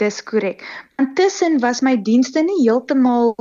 Dis 0.02 0.24
korrek. 0.26 0.64
Intussen 0.98 1.60
was 1.62 1.84
my 1.86 1.92
dienste 2.02 2.42
nie 2.42 2.64
heeltemal 2.64 3.36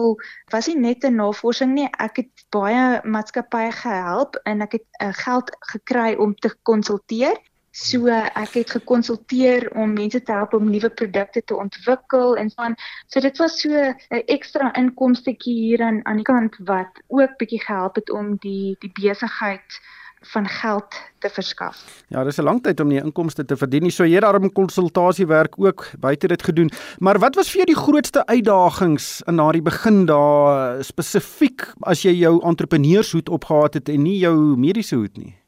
was 0.52 0.66
nie 0.68 0.76
net 0.76 1.04
'n 1.08 1.16
navorsing 1.16 1.70
nie. 1.72 1.86
Ek 2.06 2.18
het 2.20 2.42
baie 2.52 2.82
maatskappye 3.14 3.70
gehelp 3.72 4.36
en 4.44 4.60
ek 4.66 4.76
het 4.76 4.86
uh, 5.02 5.08
geld 5.24 5.52
gekry 5.72 6.10
om 6.24 6.34
te 6.34 6.50
konsulteer. 6.68 7.38
So 7.72 8.12
ek 8.12 8.52
het 8.58 8.70
gekonsulteer 8.76 9.70
om 9.72 9.94
mense 9.94 10.20
te 10.20 10.32
help 10.36 10.52
om 10.58 10.68
nuwe 10.70 10.90
produkte 10.90 11.40
te 11.40 11.56
ontwikkel 11.56 12.36
en 12.36 12.50
so 12.50 12.62
aan. 12.62 12.76
So 13.06 13.20
dit 13.20 13.38
was 13.38 13.56
so 13.60 13.70
'n 13.70 14.22
ekstra 14.36 14.72
inkomstetjie 14.74 15.56
hier 15.64 15.80
aan 15.82 16.04
aan 16.04 16.20
die 16.20 16.28
kant 16.28 16.60
wat 16.72 16.92
ook 17.08 17.38
bietjie 17.38 17.62
gehelp 17.64 17.94
het 17.94 18.10
om 18.10 18.36
die 18.36 18.76
die 18.80 18.92
besigheid 19.00 19.80
van 20.20 20.48
geld 20.48 21.00
te 21.18 21.28
verskaf. 21.28 22.02
Ja, 22.08 22.24
dis 22.24 22.38
'n 22.38 22.42
lang 22.42 22.62
tyd 22.62 22.80
om 22.80 22.88
nie 22.88 23.02
inkomste 23.02 23.44
te 23.44 23.56
verdien 23.56 23.82
nie. 23.82 23.90
So 23.90 24.04
jy 24.04 24.14
het 24.14 24.22
daarom 24.22 24.52
konsultasiewerk 24.52 25.54
ook 25.58 25.90
buite 25.98 26.26
dit 26.26 26.42
gedoen. 26.42 26.70
Maar 26.98 27.18
wat 27.18 27.34
was 27.34 27.50
vir 27.50 27.56
jou 27.56 27.66
die 27.66 27.82
grootste 27.82 28.26
uitdagings 28.26 29.22
in 29.26 29.36
daardie 29.36 29.62
begin 29.62 30.06
daar 30.06 30.84
spesifiek 30.84 31.72
as 31.80 32.02
jy 32.02 32.12
jou 32.12 32.40
entrepreneurshoed 32.44 33.28
opgehad 33.28 33.74
het 33.74 33.88
en 33.88 34.02
nie 34.02 34.18
jou 34.18 34.56
mediese 34.56 34.94
hoed 34.94 35.16
nie? 35.16 35.39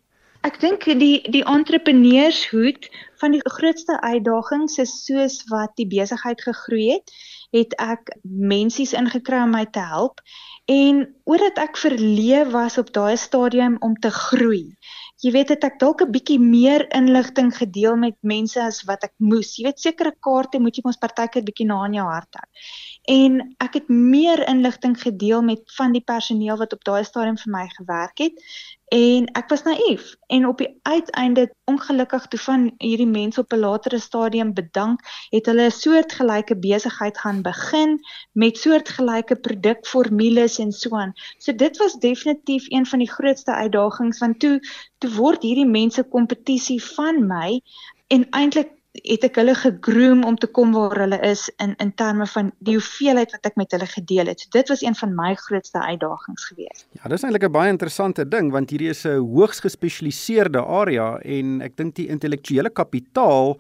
Ek 0.42 0.56
dink 0.60 0.84
die 0.98 1.22
die 1.30 1.44
entrepreneurshoed 1.46 2.88
van 3.22 3.36
die 3.36 3.42
grootste 3.56 4.00
uitdagings 4.02 4.78
is 4.82 4.94
soos 5.04 5.36
wat 5.50 5.76
die 5.78 5.86
besigheid 5.86 6.42
gegroei 6.42 6.88
het, 6.96 7.12
het 7.54 7.76
ek 7.78 8.10
mensies 8.22 8.94
ingekry 8.98 9.44
om 9.44 9.54
my 9.54 9.66
te 9.70 9.84
help 9.92 10.24
En 10.70 11.02
omdat 11.26 11.58
ek 11.58 11.78
verleë 11.80 12.44
was 12.54 12.78
op 12.78 12.92
daai 12.94 13.16
stadium 13.18 13.76
om 13.82 13.96
te 13.98 14.10
groei, 14.14 14.76
jy 15.22 15.30
weet 15.34 15.48
het 15.50 15.64
ek 15.66 15.80
dalk 15.80 16.02
'n 16.02 16.10
bietjie 16.14 16.38
meer 16.38 16.86
inligting 16.94 17.50
gedeel 17.56 17.96
met 17.96 18.14
mense 18.20 18.62
as 18.62 18.82
wat 18.86 19.02
ek 19.02 19.12
moes. 19.18 19.56
Jy 19.58 19.64
weet 19.64 19.80
sekere 19.80 20.14
kaarte 20.20 20.60
moet 20.60 20.76
jy 20.76 20.82
mos 20.84 21.02
partykeer 21.02 21.42
bietjie 21.42 21.66
na 21.66 21.84
in 21.86 21.94
jou 21.94 22.06
hart 22.06 22.38
hou. 22.38 22.46
En 23.10 23.54
ek 23.58 23.74
het 23.74 23.88
meer 23.88 24.46
inligting 24.48 24.94
gedeel 25.02 25.42
met 25.42 25.62
van 25.76 25.92
die 25.92 26.04
personeel 26.12 26.56
wat 26.56 26.72
op 26.72 26.84
daai 26.84 27.04
stadium 27.04 27.38
vir 27.38 27.52
my 27.52 27.66
gewerk 27.68 28.18
het 28.18 28.38
en 28.92 29.26
ek 29.38 29.48
was 29.48 29.62
naïef 29.64 30.10
en 30.36 30.44
op 30.46 30.58
die 30.60 30.68
uiteinde 30.84 31.46
ongelukkig 31.70 32.26
toe 32.32 32.40
van 32.44 32.64
hierdie 32.84 33.08
mense 33.08 33.40
op 33.40 33.54
'n 33.56 33.62
latere 33.64 33.98
stadium 33.98 34.50
bedank 34.58 35.00
het 35.30 35.46
hulle 35.48 35.64
'n 35.68 35.76
soortgelyke 35.76 36.56
besigheid 36.66 37.18
gaan 37.18 37.40
begin 37.42 37.96
met 38.32 38.58
soortgelyke 38.58 39.36
produkformules 39.36 40.58
en 40.58 40.72
so 40.72 40.96
aan. 40.96 41.12
So 41.38 41.54
dit 41.54 41.76
was 41.76 41.94
definitief 41.94 42.64
een 42.68 42.86
van 42.86 42.98
die 42.98 43.12
grootste 43.12 43.54
uitdagings 43.54 44.18
want 44.18 44.40
toe 44.40 44.60
toe 44.98 45.10
word 45.10 45.42
hierdie 45.42 45.70
mense 45.80 46.02
kompetisie 46.02 46.82
van 46.84 47.26
my 47.26 47.60
en 48.06 48.28
eintlik 48.30 48.70
het 48.92 49.24
ek 49.24 49.38
hulle 49.40 49.54
gegroom 49.56 50.24
om 50.28 50.36
te 50.36 50.46
kom 50.46 50.74
waar 50.76 50.98
hulle 51.00 51.18
is 51.24 51.46
in 51.64 51.72
in 51.80 51.94
terme 51.96 52.26
van 52.28 52.50
die 52.60 52.74
hoeveelheid 52.76 53.32
wat 53.32 53.46
ek 53.48 53.56
met 53.56 53.72
hulle 53.72 53.88
gedeel 53.88 54.28
het. 54.28 54.40
So 54.40 54.52
dit 54.52 54.68
was 54.68 54.82
een 54.84 54.94
van 54.94 55.14
my 55.16 55.32
grootste 55.34 55.80
uitdagings 55.80 56.44
gewees. 56.50 56.84
Ja, 57.00 57.08
dis 57.08 57.24
eintlik 57.24 57.48
'n 57.48 57.52
baie 57.52 57.72
interessante 57.72 58.28
ding 58.28 58.52
want 58.52 58.70
hierdie 58.70 58.90
is 58.90 59.04
'n 59.06 59.16
hoogs 59.18 59.60
gespesialiseerde 59.60 60.60
area 60.60 61.18
en 61.24 61.62
ek 61.62 61.76
dink 61.76 61.94
die 61.94 62.08
intellektuele 62.08 62.70
kapitaal 62.70 63.58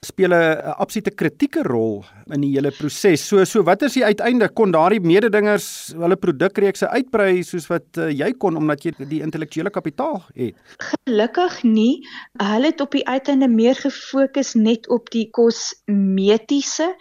speel 0.00 0.32
'n 0.32 0.74
absolute 0.80 1.12
kritieke 1.14 1.62
rol 1.62 2.04
in 2.32 2.40
die 2.40 2.54
hele 2.54 2.70
proses. 2.72 3.20
So 3.28 3.44
so 3.44 3.62
wat 3.62 3.82
is 3.82 3.98
die 3.98 4.04
uiteinde 4.04 4.48
kon 4.48 4.72
daardie 4.72 5.00
mededingers 5.00 5.92
hulle 5.92 6.16
produkreekse 6.16 6.88
uitbrei 6.88 7.42
soos 7.44 7.68
wat 7.68 7.98
uh, 8.00 8.08
jy 8.08 8.32
kon 8.32 8.56
omdat 8.56 8.84
jy 8.84 8.92
die 9.10 9.20
intellektuele 9.20 9.70
kapitaal 9.70 10.22
het? 10.34 10.56
Gelukkig 11.04 11.62
nie. 11.64 12.00
Hulle 12.40 12.72
het 12.72 12.80
op 12.80 12.96
die 12.96 13.04
uiteinde 13.04 13.48
meer 13.48 13.76
gefokus 13.76 14.54
net 14.54 14.88
op 14.88 15.10
die 15.12 15.28
kosmetiese 15.36 16.94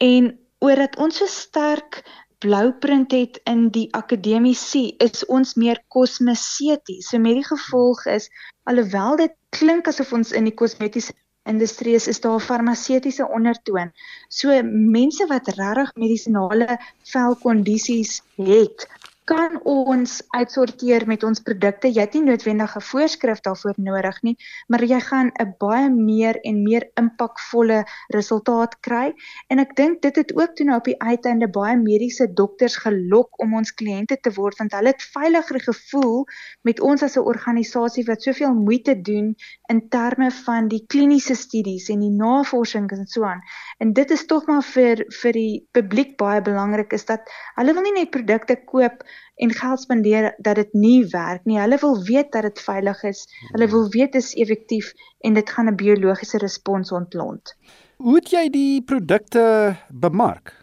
en 0.00 0.32
omdat 0.64 0.96
ons 0.96 1.20
so 1.20 1.28
sterk 1.28 2.00
blouprint 2.40 3.12
het 3.12 3.36
in 3.44 3.68
die 3.72 3.88
akademiese 3.92 4.94
is 5.04 5.24
ons 5.28 5.54
meer 5.60 5.76
kosmeseties. 5.92 7.10
So 7.10 7.20
met 7.20 7.36
die 7.36 7.44
gevolg 7.44 8.06
is 8.06 8.30
alhoewel 8.64 9.20
dit 9.20 9.36
klink 9.56 9.88
asof 9.88 10.12
ons 10.16 10.32
in 10.32 10.48
die 10.48 10.56
kosmetiese 10.56 11.12
industrie 11.46 11.94
is, 11.94 12.08
is 12.08 12.20
daar 12.20 12.40
farmaseutiese 12.40 13.28
ondertoon. 13.28 13.92
So 14.28 14.62
mense 14.96 15.26
wat 15.26 15.48
regtig 15.56 15.92
medisinale 15.94 16.78
velkondisies 17.12 18.22
het, 18.36 18.88
kan 19.26 19.58
ons 19.66 20.20
uitsorteer 20.38 21.02
met 21.10 21.24
ons 21.26 21.42
produkte. 21.42 21.90
Jy 21.90 22.04
het 22.04 22.14
nie 22.14 22.22
noodwendig 22.28 22.76
'n 22.78 22.84
voorskrif 22.88 23.40
daarvoor 23.42 23.74
nodig 23.76 24.22
nie, 24.22 24.36
maar 24.68 24.84
jy 24.84 25.00
gaan 25.00 25.32
'n 25.34 25.54
baie 25.58 25.90
meer 25.90 26.38
en 26.40 26.62
meer 26.62 26.86
impakvolle 26.94 27.84
resultaat 28.14 28.78
kry. 28.80 29.14
En 29.48 29.58
ek 29.58 29.74
dink 29.76 30.02
dit 30.02 30.16
het 30.16 30.30
ook 30.36 30.54
toe 30.54 30.66
nou 30.66 30.78
op 30.78 30.84
die 30.84 30.98
uiteinde 31.02 31.48
baie 31.48 31.76
mediese 31.76 32.32
dokters 32.32 32.76
gelok 32.76 33.40
om 33.42 33.54
ons 33.54 33.74
kliënte 33.74 34.16
te 34.20 34.30
word 34.30 34.58
want 34.58 34.72
hulle 34.72 34.94
het 34.94 35.02
veiliger 35.02 35.60
gevoel 35.60 36.24
met 36.62 36.80
ons 36.80 37.02
as 37.02 37.16
'n 37.16 37.26
organisasie 37.26 38.04
wat 38.04 38.22
soveel 38.22 38.54
moeite 38.54 39.00
doen 39.00 39.34
in 39.68 39.88
terme 39.88 40.30
van 40.30 40.68
die 40.68 40.82
kliniese 40.86 41.34
studies 41.34 41.88
en 41.92 42.00
die 42.04 42.12
navorsing 42.12 42.90
en 42.94 43.06
so 43.06 43.24
aan. 43.24 43.42
En 43.78 43.92
dit 43.92 44.10
is 44.10 44.26
tog 44.26 44.46
maar 44.46 44.62
vir 44.62 45.04
vir 45.20 45.32
die 45.32 45.66
publiek 45.76 46.16
baie 46.20 46.42
belangrik 46.42 46.92
is 46.92 47.06
dat 47.08 47.30
hulle 47.56 47.74
wil 47.74 47.86
nie 47.86 47.94
net 47.98 48.10
produkte 48.10 48.56
koop 48.72 49.02
en 49.36 49.52
geld 49.52 49.80
spandeer 49.80 50.34
dat 50.38 50.60
dit 50.60 50.74
nie 50.74 51.00
werk 51.12 51.44
nie. 51.44 51.58
Hulle 51.60 51.78
wil 51.82 51.98
weet 52.04 52.32
dat 52.32 52.48
dit 52.48 52.62
veilig 52.68 53.02
is. 53.04 53.26
Hulle 53.52 53.68
wil 53.72 53.88
weet 53.94 54.12
dit 54.12 54.22
is 54.22 54.34
effektief 54.34 54.92
en 55.20 55.34
dit 55.34 55.50
gaan 55.50 55.68
'n 55.70 55.76
biologiese 55.76 56.38
respons 56.38 56.92
ontlont. 56.92 57.56
Hoe 57.96 58.14
het 58.14 58.30
jy 58.30 58.48
die 58.50 58.82
produkte 58.82 59.76
bemark? 59.88 60.54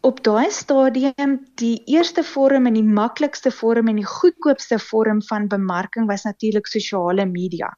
Op 0.00 0.22
daai 0.24 0.50
stadium, 0.50 1.32
die 1.54 1.82
eerste 1.84 2.22
vorm 2.22 2.66
en 2.66 2.76
die 2.78 2.86
maklikste 2.86 3.50
vorm 3.50 3.88
en 3.88 3.98
die 3.98 4.06
goedkoopste 4.06 4.78
vorm 4.78 5.22
van 5.22 5.48
bemarking 5.48 6.06
was 6.06 6.22
natuurlik 6.22 6.66
sosiale 6.66 7.26
media. 7.26 7.72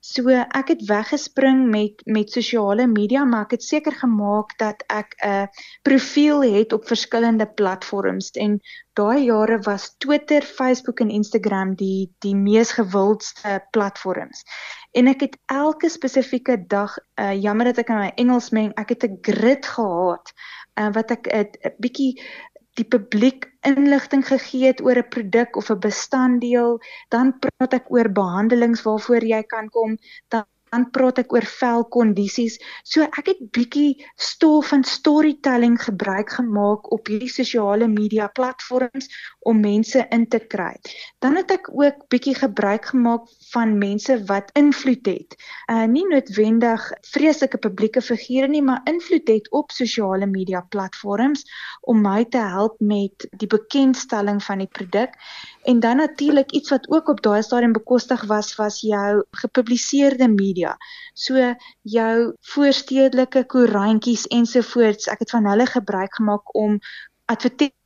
So 0.00 0.32
ek 0.32 0.70
het 0.72 0.82
weggespring 0.88 1.66
met 1.68 2.00
met 2.08 2.32
sosiale 2.32 2.86
media, 2.88 3.24
maar 3.28 3.44
ek 3.44 3.58
het 3.58 3.64
seker 3.64 3.92
gemaak 3.92 4.54
dat 4.58 4.80
ek 4.88 5.12
'n 5.20 5.48
profiel 5.84 6.40
het 6.42 6.72
op 6.72 6.86
verskillende 6.88 7.46
platforms 7.46 8.30
en 8.30 8.60
daai 8.96 9.24
jare 9.24 9.58
was 9.68 9.94
Twitter, 9.98 10.42
Facebook 10.42 11.00
en 11.00 11.10
Instagram 11.10 11.74
die 11.74 12.08
die 12.18 12.34
mees 12.34 12.72
gewildste 12.72 13.60
platforms. 13.70 14.42
En 14.92 15.06
ek 15.06 15.20
het 15.20 15.36
elke 15.46 15.88
spesifieke 15.88 16.56
dag, 16.66 16.96
uh, 17.20 17.34
jammer 17.42 17.64
dat 17.64 17.78
ek 17.78 17.88
in 17.88 17.98
my 17.98 18.12
Engels 18.16 18.50
meng, 18.50 18.72
ek 18.74 18.88
het 18.88 19.04
'n 19.04 19.18
grid 19.20 19.66
gehad 19.66 20.32
uh, 20.80 20.92
wat 20.92 21.10
ek 21.10 21.28
'n 21.28 21.74
bietjie 21.78 22.22
die 22.78 22.84
publiek 22.84 23.48
inligting 23.66 24.22
gegee 24.26 24.66
het 24.66 24.80
oor 24.80 24.98
'n 25.02 25.08
produk 25.08 25.56
of 25.56 25.70
'n 25.70 25.80
bestanddeel, 25.80 26.80
dan 27.08 27.38
praat 27.38 27.74
ek 27.74 27.90
oor 27.90 28.08
behandelings 28.12 28.82
waarvoor 28.82 29.24
jy 29.24 29.42
kan 29.42 29.68
kom, 29.68 29.98
dan 30.28 30.44
dan 30.70 30.86
praat 30.94 31.18
ek 31.24 31.32
oor 31.34 31.46
velkondisies. 31.46 32.58
So 32.86 33.02
ek 33.02 33.32
het 33.32 33.40
bietjie 33.54 34.04
stof 34.20 34.70
van 34.70 34.84
storytelling 34.86 35.76
gebruik 35.82 36.36
gemaak 36.38 36.90
op 36.94 37.10
hierdie 37.10 37.30
sosiale 37.32 37.88
media 37.90 38.28
platforms 38.34 39.10
om 39.50 39.60
mense 39.60 40.04
in 40.14 40.26
te 40.30 40.38
kry. 40.38 40.76
Dan 41.18 41.36
het 41.40 41.50
ek 41.50 41.70
ook 41.74 42.06
bietjie 42.12 42.36
gebruik 42.38 42.90
gemaak 42.92 43.26
van 43.50 43.76
mense 43.78 44.18
wat 44.28 44.50
invloed 44.58 45.06
het. 45.10 45.36
Uh 45.70 45.86
nie 45.90 46.06
noodwendig 46.06 46.84
vreeslike 47.10 47.58
publieke 47.58 48.02
figure 48.02 48.48
nie, 48.48 48.62
maar 48.62 48.84
invloed 48.90 49.28
het 49.28 49.50
op 49.50 49.74
sosiale 49.74 50.26
media 50.26 50.60
platforms 50.70 51.42
om 51.82 52.02
my 52.04 52.24
te 52.30 52.38
help 52.38 52.78
met 52.80 53.26
die 53.40 53.48
bekendstelling 53.50 54.42
van 54.44 54.62
die 54.62 54.70
produk. 54.70 55.16
En 55.64 55.80
dan 55.80 55.96
natuurlik 55.96 56.52
iets 56.52 56.70
wat 56.70 56.86
ook 56.90 57.08
op 57.08 57.22
daai 57.22 57.42
stadium 57.42 57.72
bekostig 57.72 58.22
was 58.30 58.54
was 58.56 58.80
jou 58.80 59.24
gepubliseerde 59.30 60.28
media. 60.28 60.59
So 61.14 61.54
jou 61.82 62.14
voorstedelike 62.54 63.44
koerantjies 63.50 64.26
ensovoorts. 64.26 65.08
Ek 65.12 65.24
het 65.24 65.30
van 65.30 65.48
hulle 65.50 65.66
gebruik 65.66 66.14
gemaak 66.20 66.54
om 66.54 66.78
advertensies 67.30 67.78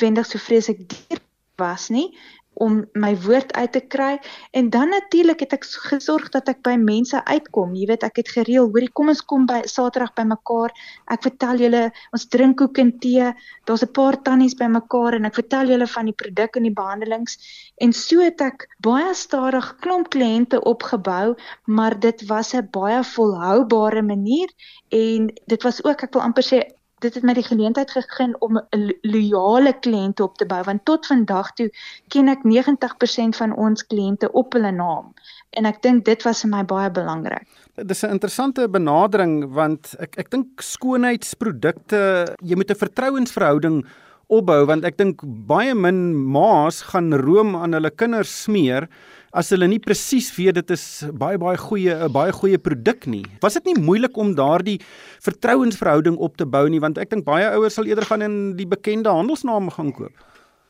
20 0.00 0.26
so 0.26 0.40
vrees 0.40 0.70
ek 0.72 0.84
duur 0.88 1.20
was 1.60 1.90
nie 1.92 2.08
om 2.54 2.82
my 2.94 3.12
woord 3.24 3.52
uit 3.52 3.72
te 3.72 3.80
kry 3.80 4.18
en 4.52 4.70
dan 4.70 4.88
natuurlik 4.92 5.40
het 5.40 5.52
ek 5.56 5.64
gesorg 5.64 6.28
dat 6.34 6.48
ek 6.48 6.62
by 6.62 6.74
mense 6.76 7.24
uitkom. 7.24 7.74
Jy 7.74 7.86
weet 7.90 8.04
ek 8.04 8.20
het 8.22 8.28
gereël, 8.28 8.68
hoorie 8.68 8.90
kom 8.92 9.08
ons 9.12 9.22
kom 9.24 9.46
by 9.46 9.62
Saterdag 9.66 10.12
by 10.18 10.26
mekaar. 10.28 10.74
Ek 11.10 11.22
vertel 11.22 11.62
julle 11.64 11.82
ons 12.12 12.26
drink 12.28 12.58
koek 12.60 12.78
en 12.78 12.92
tee. 12.98 13.32
Daar's 13.64 13.82
'n 13.82 13.92
paar 13.92 14.20
tannies 14.22 14.54
by 14.54 14.68
mekaar 14.68 15.14
en 15.14 15.24
ek 15.24 15.34
vertel 15.34 15.72
julle 15.72 15.86
van 15.86 16.04
die 16.04 16.18
produk 16.22 16.56
en 16.56 16.62
die 16.62 16.74
behandelings 16.74 17.38
en 17.80 17.92
so 17.92 18.20
het 18.20 18.40
ek 18.40 18.68
baie 18.84 19.14
stadig 19.14 19.76
klomp 19.80 20.10
kliënte 20.10 20.60
opgebou, 20.60 21.34
maar 21.66 21.98
dit 21.98 22.26
was 22.28 22.54
'n 22.54 22.68
baie 22.70 23.02
volhoubare 23.04 24.02
manier 24.02 24.48
en 24.90 25.30
dit 25.46 25.62
was 25.62 25.84
ook 25.84 26.02
ek 26.02 26.12
wil 26.14 26.22
amper 26.22 26.44
sê 26.44 26.62
dit 27.02 27.14
het 27.14 27.24
my 27.26 27.34
die 27.36 27.46
geleentheid 27.46 27.90
gegee 27.90 28.32
om 28.40 28.58
'n 28.58 28.92
loyale 29.02 29.72
kliënte 29.84 30.22
op 30.22 30.36
te 30.38 30.46
bou 30.46 30.62
want 30.64 30.84
tot 30.84 31.06
vandag 31.06 31.52
toe 31.58 31.70
ken 32.08 32.28
ek 32.28 32.44
90% 32.44 33.36
van 33.36 33.56
ons 33.56 33.86
kliënte 33.86 34.32
op 34.32 34.52
hulle 34.52 34.72
naam 34.72 35.14
en 35.50 35.66
ek 35.66 35.82
dink 35.82 36.04
dit 36.04 36.22
was 36.22 36.42
vir 36.42 36.50
my 36.50 36.62
baie 36.64 36.90
belangrik. 36.90 37.46
Dit 37.76 37.90
is 37.90 38.02
'n 38.04 38.10
interessante 38.10 38.68
benadering 38.68 39.52
want 39.52 39.94
ek 39.98 40.18
ek 40.18 40.30
dink 40.30 40.62
skoonheidsprodukte 40.62 42.34
jy 42.40 42.56
moet 42.56 42.70
'n 42.70 42.82
vertrouensverhouding 42.84 43.84
opbou 44.28 44.64
want 44.66 44.84
ek 44.84 44.96
dink 44.96 45.20
baie 45.24 45.74
min 45.74 46.14
ma's 46.14 46.82
gaan 46.82 47.12
room 47.14 47.56
aan 47.56 47.72
hulle 47.72 47.90
kinders 47.90 48.42
smeer 48.42 48.88
as 49.32 49.50
hulle 49.52 49.68
nie 49.68 49.80
presies 49.80 50.28
weet 50.36 50.58
dit 50.60 50.74
is 50.74 50.84
baie 51.18 51.38
baie 51.40 51.56
goeie 51.56 51.94
'n 51.94 52.12
baie 52.12 52.32
goeie 52.32 52.58
produk 52.58 53.06
nie. 53.06 53.24
Was 53.40 53.54
dit 53.54 53.64
nie 53.64 53.80
moeilik 53.80 54.16
om 54.16 54.34
daardie 54.34 54.80
vertrouensverhouding 55.24 56.16
op 56.16 56.36
te 56.36 56.46
bou 56.46 56.68
nie 56.68 56.80
want 56.80 56.98
ek 56.98 57.10
dink 57.10 57.24
baie 57.24 57.48
ouers 57.48 57.74
sal 57.74 57.86
eerder 57.86 58.04
gaan 58.04 58.22
in 58.22 58.56
die 58.56 58.66
bekende 58.66 59.08
handelsname 59.08 59.70
gaan 59.70 59.92
koop. 59.92 60.12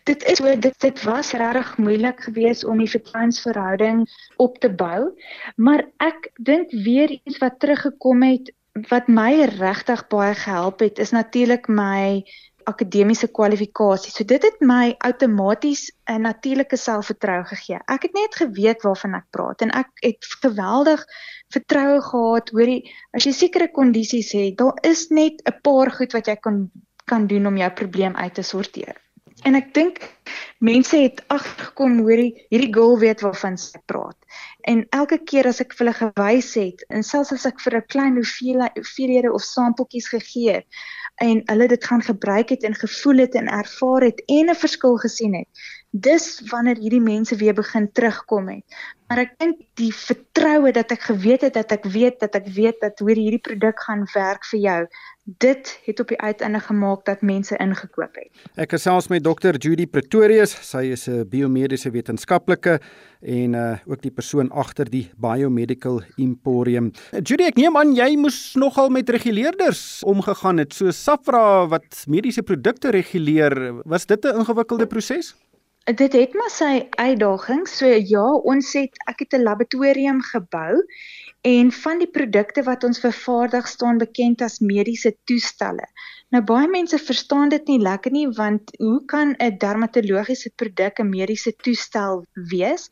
Dit 0.04 0.22
is 0.26 0.38
so 0.38 0.56
dit 0.56 0.74
dit 0.80 1.04
was 1.04 1.32
regtig 1.32 1.78
moeilik 1.78 2.20
geweest 2.20 2.64
om 2.64 2.78
die 2.78 2.90
vertrouensverhouding 2.90 4.06
op 4.38 4.58
te 4.58 4.70
bou, 4.70 5.10
maar 5.56 5.86
ek 5.98 6.30
dink 6.38 6.70
weer 6.70 7.10
iets 7.10 7.38
wat 7.38 7.58
teruggekom 7.58 8.22
het 8.22 8.50
wat 8.88 9.08
my 9.08 9.44
regtig 9.58 10.06
baie 10.08 10.34
gehelp 10.34 10.80
het 10.80 10.98
is 10.98 11.10
natuurlik 11.10 11.68
my 11.68 12.22
akademiese 12.64 13.28
kwalifikasies. 13.28 14.14
So 14.16 14.24
dit 14.24 14.42
het 14.42 14.60
my 14.60 14.94
outomaties 14.98 15.90
'n 16.10 16.20
natuurlike 16.20 16.76
selfvertroue 16.76 17.44
gegee. 17.44 17.80
Ek 17.86 18.02
het 18.02 18.12
net 18.14 18.34
geweet 18.34 18.82
waarvan 18.82 19.14
ek 19.14 19.26
praat 19.30 19.62
en 19.62 19.70
ek 19.70 19.90
het 20.00 20.24
geweldig 20.40 21.04
vertroue 21.48 22.00
gehad. 22.00 22.50
Hoorie, 22.50 22.90
as 23.12 23.24
jy 23.24 23.32
sekere 23.32 23.70
kondisies 23.70 24.32
het, 24.32 24.56
daar 24.56 24.78
is 24.82 25.08
net 25.08 25.42
'n 25.44 25.60
paar 25.62 25.90
goed 25.90 26.12
wat 26.12 26.26
jy 26.26 26.36
kan 26.36 26.70
kan 27.04 27.26
doen 27.26 27.46
om 27.46 27.56
jou 27.56 27.70
probleem 27.70 28.16
uit 28.16 28.34
te 28.34 28.42
sorteer. 28.42 28.96
En 29.42 29.56
ek 29.58 29.72
dink 29.74 29.98
mense 30.62 30.96
het 30.96 31.22
agtergekom 31.34 31.96
hoor 32.06 32.20
hierdie 32.22 32.70
girl 32.74 32.98
weet 32.98 33.24
waarvan 33.26 33.56
sy 33.58 33.80
praat. 33.90 34.18
En 34.70 34.84
elke 34.94 35.18
keer 35.18 35.48
as 35.50 35.58
ek 35.64 35.74
vir 35.74 35.88
hulle 35.88 35.94
gewys 35.98 36.52
het 36.54 36.84
en 36.88 37.02
selfs 37.02 37.34
as 37.34 37.46
ek 37.50 37.58
vir 37.64 37.76
'n 37.78 37.88
klein 37.94 38.20
hoeveelhede 38.20 39.32
of 39.32 39.42
sampeltjies 39.42 40.08
gegee 40.14 40.60
het 40.60 40.66
en 41.26 41.42
hulle 41.50 41.68
dit 41.68 41.84
gaan 41.84 42.02
gebruik 42.02 42.54
het 42.54 42.62
en 42.62 42.74
gevoel 42.74 43.24
het 43.26 43.34
en 43.34 43.48
ervaar 43.48 44.06
het 44.06 44.22
en 44.26 44.50
'n 44.50 44.62
verskil 44.62 44.96
gesien 44.96 45.34
het, 45.34 45.50
dis 45.92 46.40
wanneer 46.48 46.80
hierdie 46.80 47.02
mense 47.04 47.36
weer 47.36 47.54
begin 47.54 47.90
terugkom 47.92 48.48
het. 48.48 48.64
Maar 49.12 49.26
ek 49.26 49.32
dink 49.42 49.58
die 49.76 49.90
vertroue 49.92 50.70
dat 50.72 50.92
ek 50.94 51.02
geweet 51.04 51.42
het 51.44 51.58
dat 51.58 51.72
ek 51.74 51.84
weet 51.92 52.22
dat 52.22 52.36
ek 52.38 52.46
weet 52.54 52.78
dat 52.80 53.02
hoor 53.04 53.18
hierdie 53.18 53.42
produk 53.44 53.82
gaan 53.84 54.06
werk 54.14 54.46
vir 54.48 54.60
jou. 54.62 54.78
Dit 55.44 55.74
het 55.84 56.00
op 56.00 56.08
die 56.08 56.16
uiteinde 56.16 56.62
gemaak 56.64 57.04
dat 57.04 57.20
mense 57.20 57.58
ingekoop 57.60 58.16
het. 58.16 58.30
Ek 58.56 58.72
gesels 58.72 59.10
met 59.12 59.20
Dr. 59.22 59.60
Judy 59.60 59.84
Pretorius. 59.84 60.56
Sy 60.64 60.96
is 60.96 61.04
'n 61.08 61.28
biomediese 61.28 61.92
wetenskaplike 61.92 62.80
en 63.20 63.54
uh 63.54 63.76
ook 63.84 64.00
die 64.00 64.10
persoon 64.10 64.50
agter 64.50 64.88
die 64.88 65.10
Biomedical 65.16 66.00
Emporium. 66.16 66.90
Judy, 67.12 67.44
ek 67.52 67.60
neem 67.60 67.76
aan 67.76 67.94
jy 67.94 68.16
moes 68.16 68.54
nogal 68.54 68.88
met 68.88 69.08
reguleerders 69.08 70.02
omgegaan 70.04 70.58
het, 70.58 70.72
so 70.72 70.90
SAFRA 70.90 71.68
wat 71.68 72.04
mediese 72.08 72.42
produkte 72.42 72.90
reguleer. 72.90 73.84
Was 73.84 74.06
dit 74.06 74.24
'n 74.24 74.40
ingewikkelde 74.40 74.86
proses? 74.86 75.36
Dit 75.82 76.12
het 76.14 76.34
maar 76.38 76.50
sy 76.54 76.86
uitdagings. 76.94 77.72
So 77.80 77.88
ja, 77.90 78.22
ons 78.22 78.68
het 78.78 78.98
ek 79.10 79.24
het 79.24 79.34
'n 79.34 79.42
laboratorium 79.42 80.20
gebou 80.22 80.84
en 81.42 81.72
van 81.72 81.98
die 81.98 82.10
produkte 82.10 82.62
wat 82.62 82.84
ons 82.84 83.00
vervaardig 83.02 83.66
staan 83.66 83.98
bekend 83.98 84.42
as 84.42 84.60
mediese 84.60 85.16
toestelle. 85.24 85.88
Nou 86.30 86.44
baie 86.44 86.68
mense 86.68 86.98
verstaan 86.98 87.48
dit 87.48 87.66
nie 87.66 87.80
lekker 87.82 88.12
nie 88.12 88.28
want 88.28 88.70
hoe 88.78 89.04
kan 89.04 89.34
'n 89.38 89.58
dermatologiese 89.58 90.52
produk 90.54 91.00
'n 91.00 91.08
mediese 91.08 91.52
toestel 91.56 92.24
wees? 92.34 92.88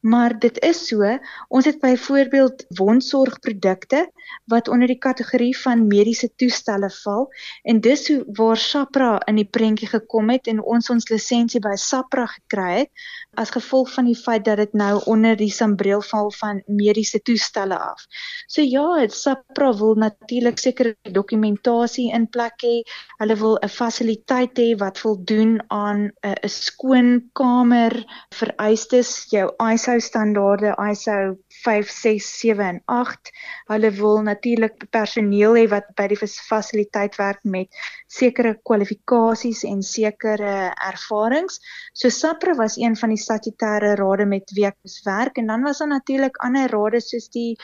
Maar 0.00 0.38
dit 0.38 0.58
is 0.64 0.86
so, 0.88 1.18
ons 1.48 1.64
het 1.64 1.80
byvoorbeeld 1.80 2.64
wondsorgprodukte 2.68 4.10
wat 4.44 4.68
onder 4.68 4.86
die 4.86 4.98
kategorie 4.98 5.52
van 5.58 5.86
mediese 5.86 6.30
toestelle 6.40 6.90
val 7.02 7.28
en 7.62 7.80
dis 7.80 8.08
hoe 8.08 8.24
waar 8.38 8.56
SAPRA 8.56 9.18
in 9.28 9.36
die 9.36 9.48
prentjie 9.48 9.88
gekom 9.88 10.30
het 10.32 10.48
en 10.48 10.62
ons 10.62 10.90
ons 10.90 11.08
lisensie 11.10 11.60
by 11.60 11.74
SAPRA 11.76 12.26
gekry 12.32 12.70
het 12.78 13.04
as 13.38 13.52
gevolg 13.54 13.92
van 13.92 14.08
die 14.08 14.16
feit 14.16 14.44
dat 14.44 14.56
dit 14.56 14.72
nou 14.72 15.02
onder 15.10 15.36
die 15.36 15.50
sambreel 15.52 16.02
val 16.02 16.32
van 16.34 16.62
mediese 16.66 17.20
toestelle 17.22 17.78
af. 17.78 18.06
So 18.46 18.62
ja, 18.64 19.06
SAPRA 19.08 19.70
wil 19.78 19.94
natuurlik 19.94 20.58
sekere 20.58 20.96
dokumentasie 21.02 22.08
in 22.12 22.26
plek 22.28 22.64
hê. 22.64 22.80
Hulle 23.20 23.36
wil 23.36 23.58
'n 23.62 23.68
fasiliteit 23.68 24.58
hê 24.58 24.74
wat 24.78 24.98
voldoen 24.98 25.60
aan 25.68 26.10
'n 26.24 26.48
skoon 26.48 27.30
kamer 27.32 28.04
vereistes, 28.34 29.26
jou 29.30 29.52
ISO 29.90 30.02
standard, 30.02 30.60
the 30.60 30.74
ISO 30.78 31.36
5 31.64 31.90
6 31.90 32.28
7 32.40 32.66
en 32.66 32.82
8. 32.84 33.32
Hulle 33.72 33.90
wil 33.98 34.22
natuurlik 34.22 34.86
personeel 34.90 35.58
hê 35.60 35.66
wat 35.72 35.90
by 35.98 36.06
die 36.12 36.18
fasiliteit 36.20 37.18
werk 37.20 37.44
met 37.44 37.68
sekere 38.06 38.56
kwalifikasies 38.70 39.62
en 39.68 39.82
sekere 39.82 40.72
ervarings. 40.90 41.60
So 41.92 42.08
SAPRA 42.08 42.54
was 42.54 42.76
een 42.76 42.96
van 42.96 43.14
die 43.14 43.22
statutêre 43.26 43.94
rade 44.00 44.26
met 44.26 44.50
wie 44.56 44.66
ek 44.66 44.78
moes 44.82 45.00
werk 45.06 45.38
en 45.38 45.46
dan 45.52 45.62
was 45.68 45.78
daar 45.78 45.92
natuurlik 45.94 46.40
ander 46.46 46.70
rade 46.70 47.00
soos 47.00 47.28
die 47.28 47.56